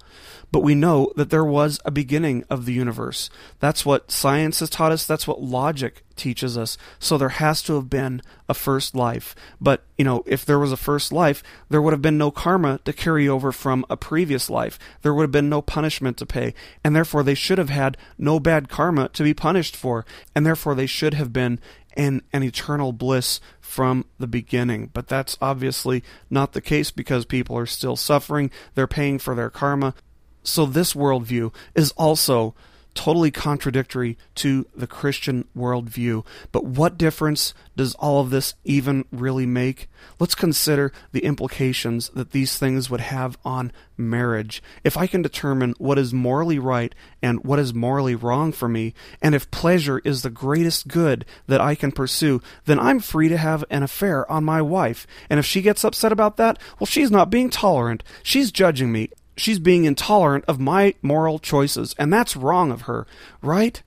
But 0.51 0.61
we 0.63 0.75
know 0.75 1.11
that 1.15 1.29
there 1.29 1.45
was 1.45 1.79
a 1.85 1.91
beginning 1.91 2.43
of 2.49 2.65
the 2.65 2.73
universe. 2.73 3.29
That's 3.59 3.85
what 3.85 4.11
science 4.11 4.59
has 4.59 4.69
taught 4.69 4.91
us. 4.91 5.05
That's 5.05 5.27
what 5.27 5.41
logic 5.41 6.03
teaches 6.15 6.57
us. 6.57 6.77
So 6.99 7.17
there 7.17 7.29
has 7.29 7.61
to 7.63 7.75
have 7.75 7.89
been 7.89 8.21
a 8.47 8.53
first 8.53 8.95
life. 8.95 9.35
But, 9.61 9.83
you 9.97 10.03
know, 10.03 10.23
if 10.25 10.45
there 10.45 10.59
was 10.59 10.71
a 10.71 10.77
first 10.77 11.11
life, 11.11 11.43
there 11.69 11.81
would 11.81 11.93
have 11.93 12.01
been 12.01 12.17
no 12.17 12.31
karma 12.31 12.79
to 12.85 12.93
carry 12.93 13.27
over 13.27 13.51
from 13.51 13.85
a 13.89 13.97
previous 13.97 14.49
life. 14.49 14.77
There 15.01 15.13
would 15.13 15.23
have 15.23 15.31
been 15.31 15.49
no 15.49 15.61
punishment 15.61 16.17
to 16.17 16.25
pay. 16.25 16.53
And 16.83 16.95
therefore, 16.95 17.23
they 17.23 17.35
should 17.35 17.57
have 17.57 17.69
had 17.69 17.97
no 18.17 18.39
bad 18.39 18.69
karma 18.69 19.09
to 19.09 19.23
be 19.23 19.33
punished 19.33 19.75
for. 19.75 20.05
And 20.35 20.45
therefore, 20.45 20.75
they 20.75 20.87
should 20.87 21.13
have 21.13 21.31
been 21.31 21.59
in 21.95 22.21
an 22.31 22.43
eternal 22.43 22.91
bliss 22.91 23.39
from 23.69 24.03
the 24.17 24.27
beginning. 24.27 24.89
But 24.93 25.07
that's 25.07 25.37
obviously 25.39 26.03
not 26.29 26.53
the 26.53 26.61
case 26.61 26.89
because 26.89 27.23
people 27.23 27.55
are 27.55 27.67
still 27.67 27.95
suffering. 27.95 28.49
They're 28.73 28.87
paying 28.87 29.19
for 29.19 29.35
their 29.35 29.51
karma. 29.51 29.93
So, 30.41 30.65
this 30.65 30.93
worldview 30.93 31.53
is 31.75 31.91
also 31.91 32.55
totally 32.93 33.31
contradictory 33.31 34.17
to 34.35 34.65
the 34.75 34.87
Christian 34.87 35.45
worldview. 35.55 36.25
But 36.51 36.65
what 36.65 36.97
difference 36.97 37.53
does 37.75 37.95
all 37.95 38.19
of 38.19 38.29
this 38.29 38.55
even 38.63 39.05
really 39.11 39.45
make? 39.45 39.89
Let's 40.19 40.35
consider 40.35 40.91
the 41.11 41.23
implications 41.23 42.09
that 42.09 42.31
these 42.31 42.57
things 42.57 42.89
would 42.89 43.01
have 43.01 43.37
on 43.45 43.71
marriage. 43.97 44.61
If 44.83 44.97
I 44.97 45.07
can 45.07 45.21
determine 45.21 45.75
what 45.77 45.99
is 45.99 46.13
morally 46.13 46.59
right 46.59 46.93
and 47.21 47.43
what 47.43 47.59
is 47.59 47.73
morally 47.73 48.15
wrong 48.15 48.51
for 48.51 48.67
me, 48.67 48.93
and 49.21 49.35
if 49.35 49.51
pleasure 49.51 49.99
is 49.99 50.21
the 50.21 50.29
greatest 50.29 50.87
good 50.87 51.25
that 51.47 51.61
I 51.61 51.75
can 51.75 51.91
pursue, 51.91 52.41
then 52.65 52.79
I'm 52.79 52.99
free 52.99 53.29
to 53.29 53.37
have 53.37 53.63
an 53.69 53.83
affair 53.83 54.29
on 54.31 54.43
my 54.43 54.61
wife. 54.61 55.05
And 55.29 55.39
if 55.39 55.45
she 55.45 55.61
gets 55.61 55.83
upset 55.83 56.11
about 56.11 56.37
that, 56.37 56.59
well, 56.79 56.87
she's 56.87 57.11
not 57.11 57.29
being 57.29 57.49
tolerant. 57.49 58.03
She's 58.23 58.51
judging 58.51 58.91
me 58.91 59.09
she's 59.39 59.59
being 59.59 59.85
intolerant 59.85 60.45
of 60.47 60.59
my 60.59 60.95
moral 61.01 61.39
choices, 61.39 61.95
and 61.97 62.11
that's 62.11 62.35
wrong 62.35 62.71
of 62.71 62.81
her, 62.81 63.07
right? 63.41 63.81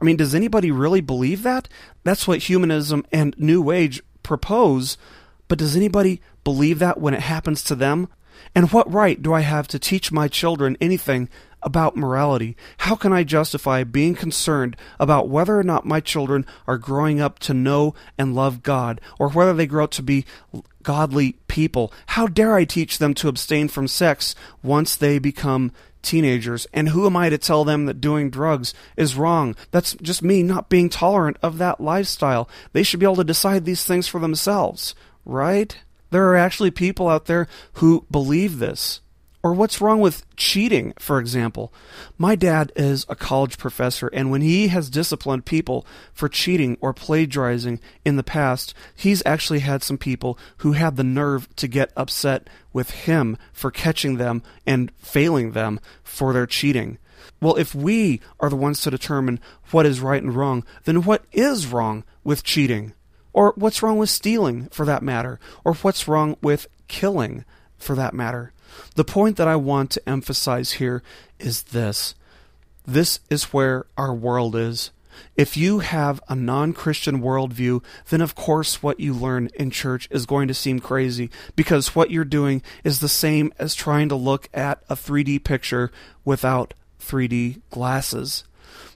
I 0.00 0.04
mean, 0.04 0.16
does 0.16 0.34
anybody 0.34 0.70
really 0.70 1.00
believe 1.00 1.42
that? 1.42 1.68
That's 2.02 2.26
what 2.26 2.40
humanism 2.44 3.04
and 3.12 3.34
New 3.38 3.70
Age 3.70 4.02
propose, 4.22 4.96
but 5.48 5.58
does 5.58 5.76
anybody 5.76 6.20
believe 6.42 6.78
that 6.80 7.00
when 7.00 7.14
it 7.14 7.20
happens 7.20 7.62
to 7.64 7.74
them? 7.74 8.08
And 8.54 8.70
what 8.72 8.92
right 8.92 9.20
do 9.22 9.32
I 9.32 9.40
have 9.40 9.68
to 9.68 9.78
teach 9.78 10.12
my 10.12 10.28
children 10.28 10.76
anything 10.80 11.28
about 11.62 11.96
morality? 11.96 12.56
How 12.78 12.94
can 12.94 13.12
I 13.12 13.24
justify 13.24 13.84
being 13.84 14.14
concerned 14.14 14.76
about 15.00 15.28
whether 15.28 15.58
or 15.58 15.62
not 15.62 15.86
my 15.86 16.00
children 16.00 16.44
are 16.66 16.78
growing 16.78 17.20
up 17.20 17.38
to 17.40 17.54
know 17.54 17.94
and 18.18 18.34
love 18.34 18.62
God, 18.62 19.00
or 19.18 19.30
whether 19.30 19.54
they 19.54 19.66
grow 19.66 19.84
up 19.84 19.90
to 19.92 20.02
be 20.02 20.24
godly 20.84 21.32
people? 21.48 21.92
How 22.06 22.28
dare 22.28 22.54
I 22.54 22.64
teach 22.64 22.98
them 22.98 23.14
to 23.14 23.28
abstain 23.28 23.66
from 23.66 23.88
sex 23.88 24.36
once 24.62 24.94
they 24.94 25.18
become 25.18 25.72
teenagers? 26.02 26.68
And 26.72 26.90
who 26.90 27.06
am 27.06 27.16
I 27.16 27.30
to 27.30 27.38
tell 27.38 27.64
them 27.64 27.86
that 27.86 28.00
doing 28.00 28.30
drugs 28.30 28.72
is 28.96 29.16
wrong? 29.16 29.56
That's 29.72 29.94
just 29.94 30.22
me 30.22 30.44
not 30.44 30.68
being 30.68 30.88
tolerant 30.88 31.38
of 31.42 31.58
that 31.58 31.80
lifestyle. 31.80 32.48
They 32.72 32.84
should 32.84 33.00
be 33.00 33.06
able 33.06 33.16
to 33.16 33.24
decide 33.24 33.64
these 33.64 33.84
things 33.84 34.06
for 34.06 34.20
themselves, 34.20 34.94
right? 35.24 35.76
There 36.10 36.28
are 36.28 36.36
actually 36.36 36.70
people 36.70 37.08
out 37.08 37.24
there 37.26 37.48
who 37.74 38.06
believe 38.08 38.60
this. 38.60 39.00
Or 39.44 39.52
what's 39.52 39.78
wrong 39.78 40.00
with 40.00 40.24
cheating, 40.36 40.94
for 40.98 41.18
example? 41.18 41.70
My 42.16 42.34
dad 42.34 42.72
is 42.76 43.04
a 43.10 43.14
college 43.14 43.58
professor, 43.58 44.08
and 44.08 44.30
when 44.30 44.40
he 44.40 44.68
has 44.68 44.88
disciplined 44.88 45.44
people 45.44 45.86
for 46.14 46.30
cheating 46.30 46.78
or 46.80 46.94
plagiarizing 46.94 47.78
in 48.06 48.16
the 48.16 48.22
past, 48.22 48.72
he's 48.96 49.22
actually 49.26 49.58
had 49.58 49.82
some 49.82 49.98
people 49.98 50.38
who 50.58 50.72
had 50.72 50.96
the 50.96 51.04
nerve 51.04 51.54
to 51.56 51.68
get 51.68 51.92
upset 51.94 52.48
with 52.72 52.92
him 52.92 53.36
for 53.52 53.70
catching 53.70 54.16
them 54.16 54.42
and 54.66 54.90
failing 54.96 55.52
them 55.52 55.78
for 56.02 56.32
their 56.32 56.46
cheating. 56.46 56.96
Well, 57.38 57.56
if 57.56 57.74
we 57.74 58.22
are 58.40 58.48
the 58.48 58.56
ones 58.56 58.80
to 58.80 58.90
determine 58.90 59.40
what 59.72 59.84
is 59.84 60.00
right 60.00 60.22
and 60.22 60.34
wrong, 60.34 60.64
then 60.84 61.02
what 61.02 61.22
is 61.32 61.66
wrong 61.66 62.04
with 62.24 62.44
cheating? 62.44 62.94
Or 63.34 63.52
what's 63.56 63.82
wrong 63.82 63.98
with 63.98 64.08
stealing, 64.08 64.68
for 64.70 64.86
that 64.86 65.02
matter? 65.02 65.38
Or 65.66 65.74
what's 65.74 66.08
wrong 66.08 66.38
with 66.40 66.66
killing, 66.88 67.44
for 67.76 67.94
that 67.94 68.14
matter? 68.14 68.53
The 68.94 69.04
point 69.04 69.36
that 69.36 69.48
I 69.48 69.56
want 69.56 69.90
to 69.92 70.08
emphasize 70.08 70.72
here 70.72 71.02
is 71.38 71.64
this 71.64 72.14
this 72.86 73.20
is 73.30 73.44
where 73.44 73.86
our 73.96 74.14
world 74.14 74.54
is. 74.54 74.90
If 75.36 75.56
you 75.56 75.78
have 75.78 76.20
a 76.28 76.34
non 76.34 76.72
Christian 76.72 77.20
worldview, 77.20 77.82
then 78.08 78.20
of 78.20 78.34
course 78.34 78.82
what 78.82 79.00
you 79.00 79.14
learn 79.14 79.48
in 79.54 79.70
church 79.70 80.08
is 80.10 80.26
going 80.26 80.48
to 80.48 80.54
seem 80.54 80.80
crazy 80.80 81.30
because 81.56 81.94
what 81.94 82.10
you're 82.10 82.24
doing 82.24 82.62
is 82.82 82.98
the 82.98 83.08
same 83.08 83.52
as 83.58 83.74
trying 83.74 84.08
to 84.08 84.16
look 84.16 84.48
at 84.52 84.82
a 84.88 84.96
3D 84.96 85.44
picture 85.44 85.90
without 86.24 86.74
3D 87.00 87.60
glasses. 87.70 88.44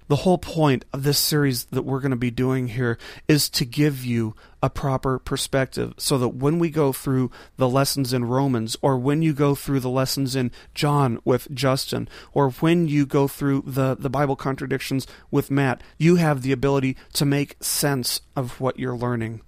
The 0.08 0.16
whole 0.16 0.38
point 0.38 0.86
of 0.92 1.02
this 1.02 1.18
series 1.18 1.64
that 1.66 1.82
we're 1.82 2.00
going 2.00 2.12
to 2.12 2.16
be 2.16 2.30
doing 2.30 2.68
here 2.68 2.96
is 3.28 3.50
to 3.50 3.66
give 3.66 4.06
you 4.06 4.34
a 4.62 4.70
proper 4.70 5.18
perspective 5.18 5.92
so 5.98 6.16
that 6.16 6.28
when 6.30 6.58
we 6.58 6.70
go 6.70 6.92
through 6.92 7.30
the 7.58 7.68
lessons 7.68 8.14
in 8.14 8.24
Romans, 8.24 8.74
or 8.80 8.96
when 8.96 9.20
you 9.20 9.34
go 9.34 9.54
through 9.54 9.80
the 9.80 9.90
lessons 9.90 10.34
in 10.34 10.50
John 10.74 11.18
with 11.26 11.52
Justin, 11.54 12.08
or 12.32 12.50
when 12.52 12.88
you 12.88 13.04
go 13.04 13.28
through 13.28 13.64
the, 13.66 13.94
the 13.96 14.10
Bible 14.10 14.34
contradictions 14.34 15.06
with 15.30 15.50
Matt, 15.50 15.82
you 15.98 16.16
have 16.16 16.40
the 16.40 16.52
ability 16.52 16.96
to 17.12 17.26
make 17.26 17.56
sense 17.60 18.22
of 18.34 18.60
what 18.60 18.78
you're 18.78 18.96
learning. 18.96 19.42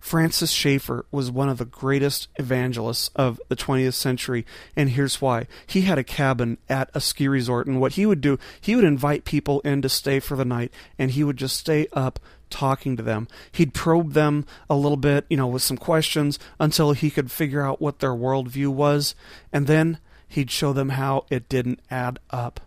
Francis 0.00 0.50
Schaeffer 0.50 1.06
was 1.10 1.30
one 1.30 1.48
of 1.48 1.58
the 1.58 1.64
greatest 1.64 2.28
evangelists 2.36 3.10
of 3.16 3.40
the 3.48 3.56
20th 3.56 3.94
century, 3.94 4.44
and 4.76 4.90
here's 4.90 5.20
why. 5.20 5.46
He 5.66 5.82
had 5.82 5.98
a 5.98 6.04
cabin 6.04 6.58
at 6.68 6.90
a 6.94 7.00
ski 7.00 7.28
resort, 7.28 7.66
and 7.66 7.80
what 7.80 7.92
he 7.92 8.06
would 8.06 8.20
do, 8.20 8.38
he 8.60 8.76
would 8.76 8.84
invite 8.84 9.24
people 9.24 9.60
in 9.60 9.82
to 9.82 9.88
stay 9.88 10.20
for 10.20 10.36
the 10.36 10.44
night, 10.44 10.72
and 10.98 11.10
he 11.10 11.24
would 11.24 11.36
just 11.36 11.56
stay 11.56 11.86
up 11.92 12.18
talking 12.50 12.96
to 12.96 13.02
them. 13.02 13.26
He'd 13.50 13.74
probe 13.74 14.12
them 14.12 14.46
a 14.70 14.76
little 14.76 14.96
bit, 14.96 15.26
you 15.28 15.36
know, 15.36 15.46
with 15.46 15.62
some 15.62 15.76
questions 15.76 16.38
until 16.60 16.92
he 16.92 17.10
could 17.10 17.30
figure 17.30 17.62
out 17.62 17.80
what 17.80 17.98
their 17.98 18.10
worldview 18.10 18.68
was, 18.68 19.14
and 19.52 19.66
then 19.66 19.98
he'd 20.28 20.50
show 20.50 20.72
them 20.72 20.90
how 20.90 21.26
it 21.30 21.48
didn't 21.48 21.80
add 21.90 22.18
up. 22.30 22.60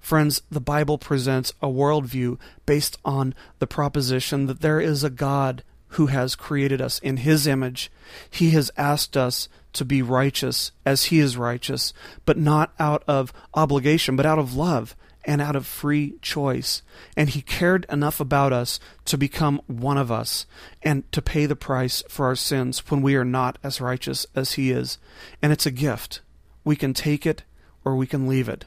Friends, 0.00 0.40
the 0.50 0.60
Bible 0.60 0.96
presents 0.98 1.52
a 1.60 1.66
worldview 1.66 2.38
based 2.64 2.98
on 3.04 3.34
the 3.58 3.66
proposition 3.66 4.46
that 4.46 4.60
there 4.60 4.80
is 4.80 5.04
a 5.04 5.10
God 5.10 5.62
who 5.90 6.06
has 6.06 6.34
created 6.34 6.80
us 6.80 6.98
in 7.00 7.18
his 7.18 7.46
image. 7.46 7.90
He 8.28 8.50
has 8.50 8.70
asked 8.76 9.16
us 9.16 9.48
to 9.72 9.84
be 9.84 10.02
righteous 10.02 10.72
as 10.84 11.04
he 11.04 11.18
is 11.20 11.36
righteous, 11.36 11.92
but 12.24 12.38
not 12.38 12.72
out 12.78 13.02
of 13.06 13.32
obligation, 13.54 14.16
but 14.16 14.26
out 14.26 14.38
of 14.38 14.54
love 14.54 14.96
and 15.24 15.40
out 15.40 15.56
of 15.56 15.66
free 15.66 16.14
choice. 16.22 16.82
And 17.16 17.28
he 17.28 17.42
cared 17.42 17.86
enough 17.90 18.20
about 18.20 18.52
us 18.52 18.80
to 19.04 19.18
become 19.18 19.60
one 19.66 19.98
of 19.98 20.10
us 20.10 20.46
and 20.82 21.10
to 21.12 21.20
pay 21.20 21.46
the 21.46 21.56
price 21.56 22.02
for 22.08 22.26
our 22.26 22.36
sins 22.36 22.90
when 22.90 23.02
we 23.02 23.16
are 23.16 23.24
not 23.24 23.58
as 23.62 23.80
righteous 23.80 24.26
as 24.34 24.52
he 24.52 24.70
is. 24.70 24.98
And 25.42 25.52
it's 25.52 25.66
a 25.66 25.70
gift. 25.70 26.20
We 26.64 26.76
can 26.76 26.94
take 26.94 27.26
it 27.26 27.42
or 27.84 27.96
we 27.96 28.06
can 28.06 28.28
leave 28.28 28.48
it. 28.48 28.64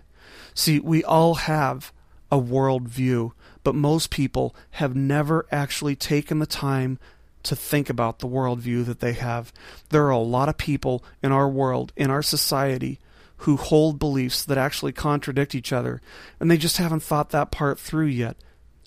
See, 0.53 0.79
we 0.79 1.03
all 1.03 1.35
have 1.35 1.91
a 2.31 2.37
world 2.37 2.87
view 2.87 3.33
but 3.63 3.75
most 3.75 4.09
people 4.09 4.55
have 4.71 4.95
never 4.95 5.45
actually 5.51 5.95
taken 5.95 6.39
the 6.39 6.45
time 6.45 6.99
to 7.43 7.55
think 7.55 7.89
about 7.89 8.19
the 8.19 8.27
worldview 8.27 8.85
that 8.85 8.99
they 8.99 9.13
have. 9.13 9.51
There 9.89 10.05
are 10.05 10.11
a 10.11 10.17
lot 10.17 10.49
of 10.49 10.57
people 10.57 11.03
in 11.21 11.31
our 11.31 11.49
world, 11.49 11.91
in 11.95 12.09
our 12.09 12.21
society, 12.21 12.99
who 13.37 13.57
hold 13.57 13.99
beliefs 13.99 14.45
that 14.45 14.57
actually 14.57 14.93
contradict 14.93 15.53
each 15.53 15.73
other, 15.73 16.01
and 16.39 16.49
they 16.49 16.57
just 16.57 16.77
haven't 16.77 17.03
thought 17.03 17.31
that 17.31 17.51
part 17.51 17.79
through 17.79 18.07
yet. 18.07 18.37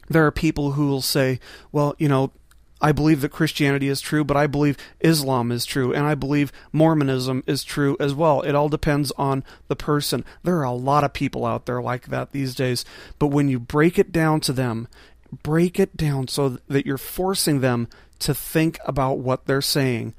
There 0.08 0.26
are 0.26 0.30
people 0.32 0.72
who 0.72 0.88
will 0.88 1.02
say, 1.02 1.40
well, 1.72 1.94
you 1.98 2.08
know, 2.08 2.32
I 2.80 2.92
believe 2.92 3.22
that 3.22 3.30
Christianity 3.30 3.88
is 3.88 4.02
true, 4.02 4.22
but 4.22 4.36
I 4.36 4.46
believe 4.46 4.76
Islam 5.00 5.50
is 5.50 5.64
true, 5.64 5.94
and 5.94 6.04
I 6.06 6.14
believe 6.14 6.52
Mormonism 6.72 7.42
is 7.46 7.64
true 7.64 7.96
as 7.98 8.14
well. 8.14 8.42
It 8.42 8.54
all 8.54 8.68
depends 8.68 9.12
on 9.12 9.44
the 9.68 9.76
person. 9.76 10.24
There 10.42 10.58
are 10.58 10.64
a 10.64 10.72
lot 10.72 11.02
of 11.02 11.14
people 11.14 11.46
out 11.46 11.64
there 11.64 11.80
like 11.80 12.08
that 12.08 12.32
these 12.32 12.54
days, 12.54 12.84
but 13.18 13.28
when 13.28 13.48
you 13.48 13.58
break 13.58 13.98
it 13.98 14.12
down 14.12 14.40
to 14.40 14.52
them, 14.52 14.88
break 15.42 15.80
it 15.80 15.96
down 15.96 16.28
so 16.28 16.58
that 16.68 16.84
you're 16.84 16.98
forcing 16.98 17.60
them 17.60 17.88
to 18.18 18.34
think 18.34 18.78
about 18.84 19.18
what 19.18 19.46
they're 19.46 19.62
saying, 19.62 20.14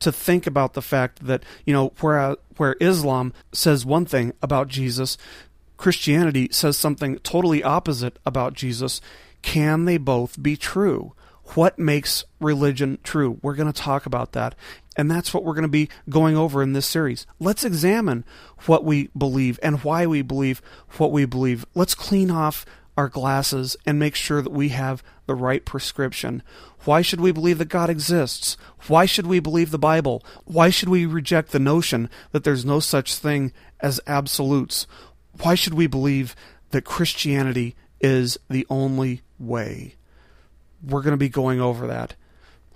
to 0.00 0.12
think 0.12 0.46
about 0.46 0.74
the 0.74 0.82
fact 0.82 1.26
that, 1.26 1.42
you 1.64 1.72
know, 1.72 1.92
where, 2.00 2.36
where 2.56 2.76
Islam 2.80 3.32
says 3.52 3.86
one 3.86 4.04
thing 4.04 4.32
about 4.42 4.68
Jesus, 4.68 5.16
Christianity 5.78 6.48
says 6.50 6.76
something 6.76 7.18
totally 7.20 7.62
opposite 7.62 8.18
about 8.26 8.54
Jesus. 8.54 9.00
Can 9.40 9.86
they 9.86 9.96
both 9.96 10.40
be 10.42 10.56
true? 10.56 11.14
What 11.54 11.78
makes 11.78 12.24
religion 12.40 12.98
true? 13.02 13.38
We're 13.42 13.54
going 13.54 13.72
to 13.72 13.78
talk 13.80 14.06
about 14.06 14.32
that. 14.32 14.54
And 14.96 15.10
that's 15.10 15.32
what 15.32 15.44
we're 15.44 15.54
going 15.54 15.62
to 15.62 15.68
be 15.68 15.88
going 16.08 16.36
over 16.36 16.62
in 16.62 16.72
this 16.72 16.86
series. 16.86 17.26
Let's 17.40 17.64
examine 17.64 18.24
what 18.66 18.84
we 18.84 19.08
believe 19.16 19.58
and 19.62 19.82
why 19.82 20.06
we 20.06 20.22
believe 20.22 20.62
what 20.98 21.12
we 21.12 21.24
believe. 21.24 21.64
Let's 21.74 21.94
clean 21.94 22.30
off 22.30 22.64
our 22.96 23.08
glasses 23.08 23.76
and 23.86 23.98
make 23.98 24.14
sure 24.14 24.42
that 24.42 24.52
we 24.52 24.68
have 24.68 25.02
the 25.26 25.34
right 25.34 25.64
prescription. 25.64 26.42
Why 26.84 27.00
should 27.00 27.20
we 27.20 27.32
believe 27.32 27.58
that 27.58 27.68
God 27.68 27.88
exists? 27.88 28.56
Why 28.86 29.06
should 29.06 29.26
we 29.26 29.40
believe 29.40 29.70
the 29.70 29.78
Bible? 29.78 30.22
Why 30.44 30.68
should 30.68 30.88
we 30.88 31.06
reject 31.06 31.52
the 31.52 31.58
notion 31.58 32.10
that 32.32 32.44
there's 32.44 32.64
no 32.64 32.80
such 32.80 33.14
thing 33.14 33.52
as 33.80 34.00
absolutes? 34.06 34.86
Why 35.40 35.54
should 35.54 35.74
we 35.74 35.86
believe 35.86 36.36
that 36.70 36.84
Christianity 36.84 37.76
is 38.00 38.38
the 38.50 38.66
only 38.68 39.22
way? 39.38 39.94
We're 40.82 41.02
going 41.02 41.12
to 41.12 41.16
be 41.16 41.28
going 41.28 41.60
over 41.60 41.86
that. 41.86 42.14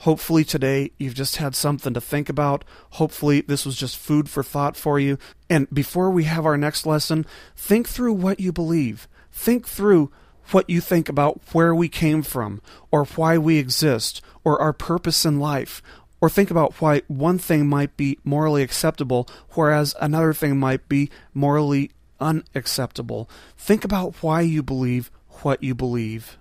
Hopefully, 0.01 0.45
today 0.45 0.93
you've 0.99 1.15
just 1.15 1.37
had 1.37 1.55
something 1.55 1.95
to 1.95 2.01
think 2.01 2.29
about. 2.29 2.65
Hopefully, 2.91 3.41
this 3.41 3.65
was 3.65 3.77
just 3.77 3.97
food 3.97 4.29
for 4.29 4.43
thought 4.43 4.77
for 4.77 5.01
you. 5.01 5.19
And 5.49 5.69
before 5.73 6.11
we 6.11 6.25
have 6.25 6.45
our 6.45 6.59
next 6.59 6.85
lesson, 6.85 7.25
think 7.57 7.89
through 7.89 8.13
what 8.13 8.39
you 8.39 8.53
believe. 8.53 9.09
Think 9.33 9.67
through 9.67 10.11
what 10.51 10.69
you 10.69 10.81
think 10.81 11.09
about 11.09 11.41
where 11.53 11.75
we 11.75 11.89
came 11.89 12.23
from, 12.23 12.61
or 12.91 13.05
why 13.05 13.37
we 13.39 13.59
exist, 13.59 14.21
or 14.45 14.61
our 14.61 14.73
purpose 14.73 15.25
in 15.25 15.41
life. 15.41 15.83
Or 16.21 16.31
think 16.31 16.51
about 16.51 16.81
why 16.81 17.03
one 17.09 17.39
thing 17.39 17.67
might 17.67 17.97
be 17.97 18.19
morally 18.23 18.63
acceptable, 18.63 19.29
whereas 19.51 19.95
another 20.01 20.33
thing 20.33 20.59
might 20.59 20.89
be 20.89 21.11
morally 21.35 21.91
unacceptable. 22.21 23.29
Think 23.57 23.85
about 23.85 24.23
why 24.23 24.43
you 24.43 24.63
believe 24.63 25.11
what 25.43 25.63
you 25.63 25.75
believe. 25.75 26.39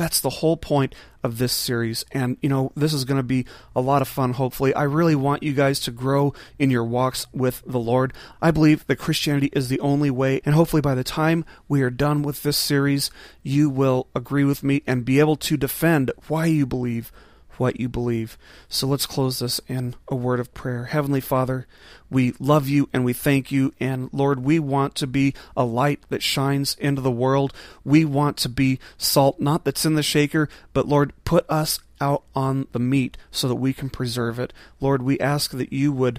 That's 0.00 0.20
the 0.20 0.30
whole 0.30 0.56
point 0.56 0.94
of 1.22 1.36
this 1.36 1.52
series. 1.52 2.06
And, 2.10 2.38
you 2.40 2.48
know, 2.48 2.72
this 2.74 2.94
is 2.94 3.04
going 3.04 3.18
to 3.18 3.22
be 3.22 3.44
a 3.76 3.82
lot 3.82 4.00
of 4.00 4.08
fun, 4.08 4.32
hopefully. 4.32 4.72
I 4.72 4.84
really 4.84 5.14
want 5.14 5.42
you 5.42 5.52
guys 5.52 5.78
to 5.80 5.90
grow 5.90 6.32
in 6.58 6.70
your 6.70 6.84
walks 6.84 7.26
with 7.34 7.62
the 7.66 7.78
Lord. 7.78 8.14
I 8.40 8.50
believe 8.50 8.86
that 8.86 8.96
Christianity 8.96 9.50
is 9.52 9.68
the 9.68 9.78
only 9.80 10.10
way. 10.10 10.40
And 10.46 10.54
hopefully, 10.54 10.80
by 10.80 10.94
the 10.94 11.04
time 11.04 11.44
we 11.68 11.82
are 11.82 11.90
done 11.90 12.22
with 12.22 12.42
this 12.42 12.56
series, 12.56 13.10
you 13.42 13.68
will 13.68 14.06
agree 14.14 14.44
with 14.44 14.62
me 14.62 14.82
and 14.86 15.04
be 15.04 15.20
able 15.20 15.36
to 15.36 15.58
defend 15.58 16.10
why 16.28 16.46
you 16.46 16.64
believe 16.64 17.12
what 17.60 17.78
you 17.78 17.90
believe. 17.90 18.38
So 18.70 18.86
let's 18.86 19.04
close 19.04 19.38
this 19.38 19.60
in 19.68 19.94
a 20.08 20.16
word 20.16 20.40
of 20.40 20.54
prayer. 20.54 20.86
Heavenly 20.86 21.20
Father, 21.20 21.66
we 22.08 22.32
love 22.40 22.68
you 22.68 22.88
and 22.90 23.04
we 23.04 23.12
thank 23.12 23.52
you. 23.52 23.74
And 23.78 24.08
Lord, 24.12 24.40
we 24.40 24.58
want 24.58 24.94
to 24.96 25.06
be 25.06 25.34
a 25.54 25.64
light 25.64 26.00
that 26.08 26.22
shines 26.22 26.74
into 26.80 27.02
the 27.02 27.10
world. 27.10 27.52
We 27.84 28.06
want 28.06 28.38
to 28.38 28.48
be 28.48 28.80
salt, 28.96 29.40
not 29.40 29.64
that's 29.64 29.84
in 29.84 29.94
the 29.94 30.02
shaker, 30.02 30.48
but 30.72 30.88
Lord, 30.88 31.12
put 31.24 31.44
us 31.50 31.78
out 32.00 32.22
on 32.34 32.66
the 32.72 32.78
meat 32.78 33.18
so 33.30 33.46
that 33.46 33.56
we 33.56 33.74
can 33.74 33.90
preserve 33.90 34.38
it. 34.38 34.54
Lord, 34.80 35.02
we 35.02 35.20
ask 35.20 35.50
that 35.50 35.70
you 35.70 35.92
would 35.92 36.18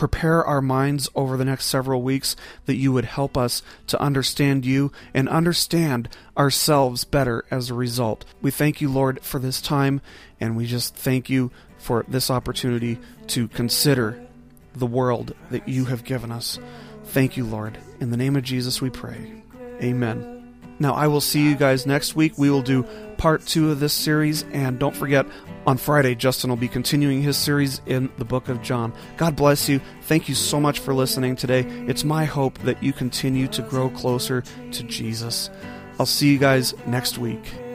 prepare 0.00 0.42
our 0.42 0.62
minds 0.62 1.10
over 1.14 1.36
the 1.36 1.44
next 1.44 1.66
several 1.66 2.00
weeks 2.00 2.34
that 2.64 2.76
you 2.76 2.90
would 2.90 3.04
help 3.04 3.36
us 3.36 3.62
to 3.86 4.00
understand 4.00 4.64
you 4.64 4.90
and 5.12 5.28
understand 5.28 6.08
ourselves 6.38 7.04
better 7.04 7.44
as 7.50 7.68
a 7.68 7.74
result. 7.74 8.24
We 8.40 8.50
thank 8.50 8.80
you, 8.80 8.88
Lord, 8.88 9.20
for 9.20 9.38
this 9.38 9.60
time, 9.60 10.00
and 10.40 10.56
we 10.56 10.64
just 10.64 10.94
thank 10.94 11.28
you 11.28 11.50
for 11.76 12.06
this 12.08 12.30
opportunity 12.30 12.98
to 13.26 13.46
consider 13.48 14.18
the 14.74 14.86
world 14.86 15.34
that 15.50 15.68
you 15.68 15.84
have 15.84 16.02
given 16.02 16.32
us. 16.32 16.58
Thank 17.04 17.36
you, 17.36 17.44
Lord. 17.44 17.76
In 18.00 18.10
the 18.10 18.16
name 18.16 18.36
of 18.36 18.42
Jesus 18.42 18.80
we 18.80 18.88
pray. 18.88 19.42
Amen. 19.82 20.54
Now, 20.78 20.94
I 20.94 21.08
will 21.08 21.20
see 21.20 21.42
you 21.42 21.56
guys 21.56 21.84
next 21.84 22.16
week. 22.16 22.38
We 22.38 22.48
will 22.48 22.62
do 22.62 22.84
part 23.18 23.44
two 23.44 23.70
of 23.70 23.80
this 23.80 23.92
series, 23.92 24.44
and 24.44 24.78
don't 24.78 24.96
forget, 24.96 25.26
on 25.66 25.76
Friday, 25.76 26.14
Justin 26.14 26.50
will 26.50 26.56
be 26.56 26.68
continuing 26.68 27.22
his 27.22 27.36
series 27.36 27.80
in 27.86 28.10
the 28.18 28.24
book 28.24 28.48
of 28.48 28.62
John. 28.62 28.92
God 29.16 29.36
bless 29.36 29.68
you. 29.68 29.80
Thank 30.02 30.28
you 30.28 30.34
so 30.34 30.58
much 30.58 30.78
for 30.78 30.94
listening 30.94 31.36
today. 31.36 31.60
It's 31.86 32.04
my 32.04 32.24
hope 32.24 32.58
that 32.60 32.82
you 32.82 32.92
continue 32.92 33.46
to 33.48 33.62
grow 33.62 33.90
closer 33.90 34.42
to 34.72 34.82
Jesus. 34.84 35.50
I'll 35.98 36.06
see 36.06 36.32
you 36.32 36.38
guys 36.38 36.74
next 36.86 37.18
week. 37.18 37.69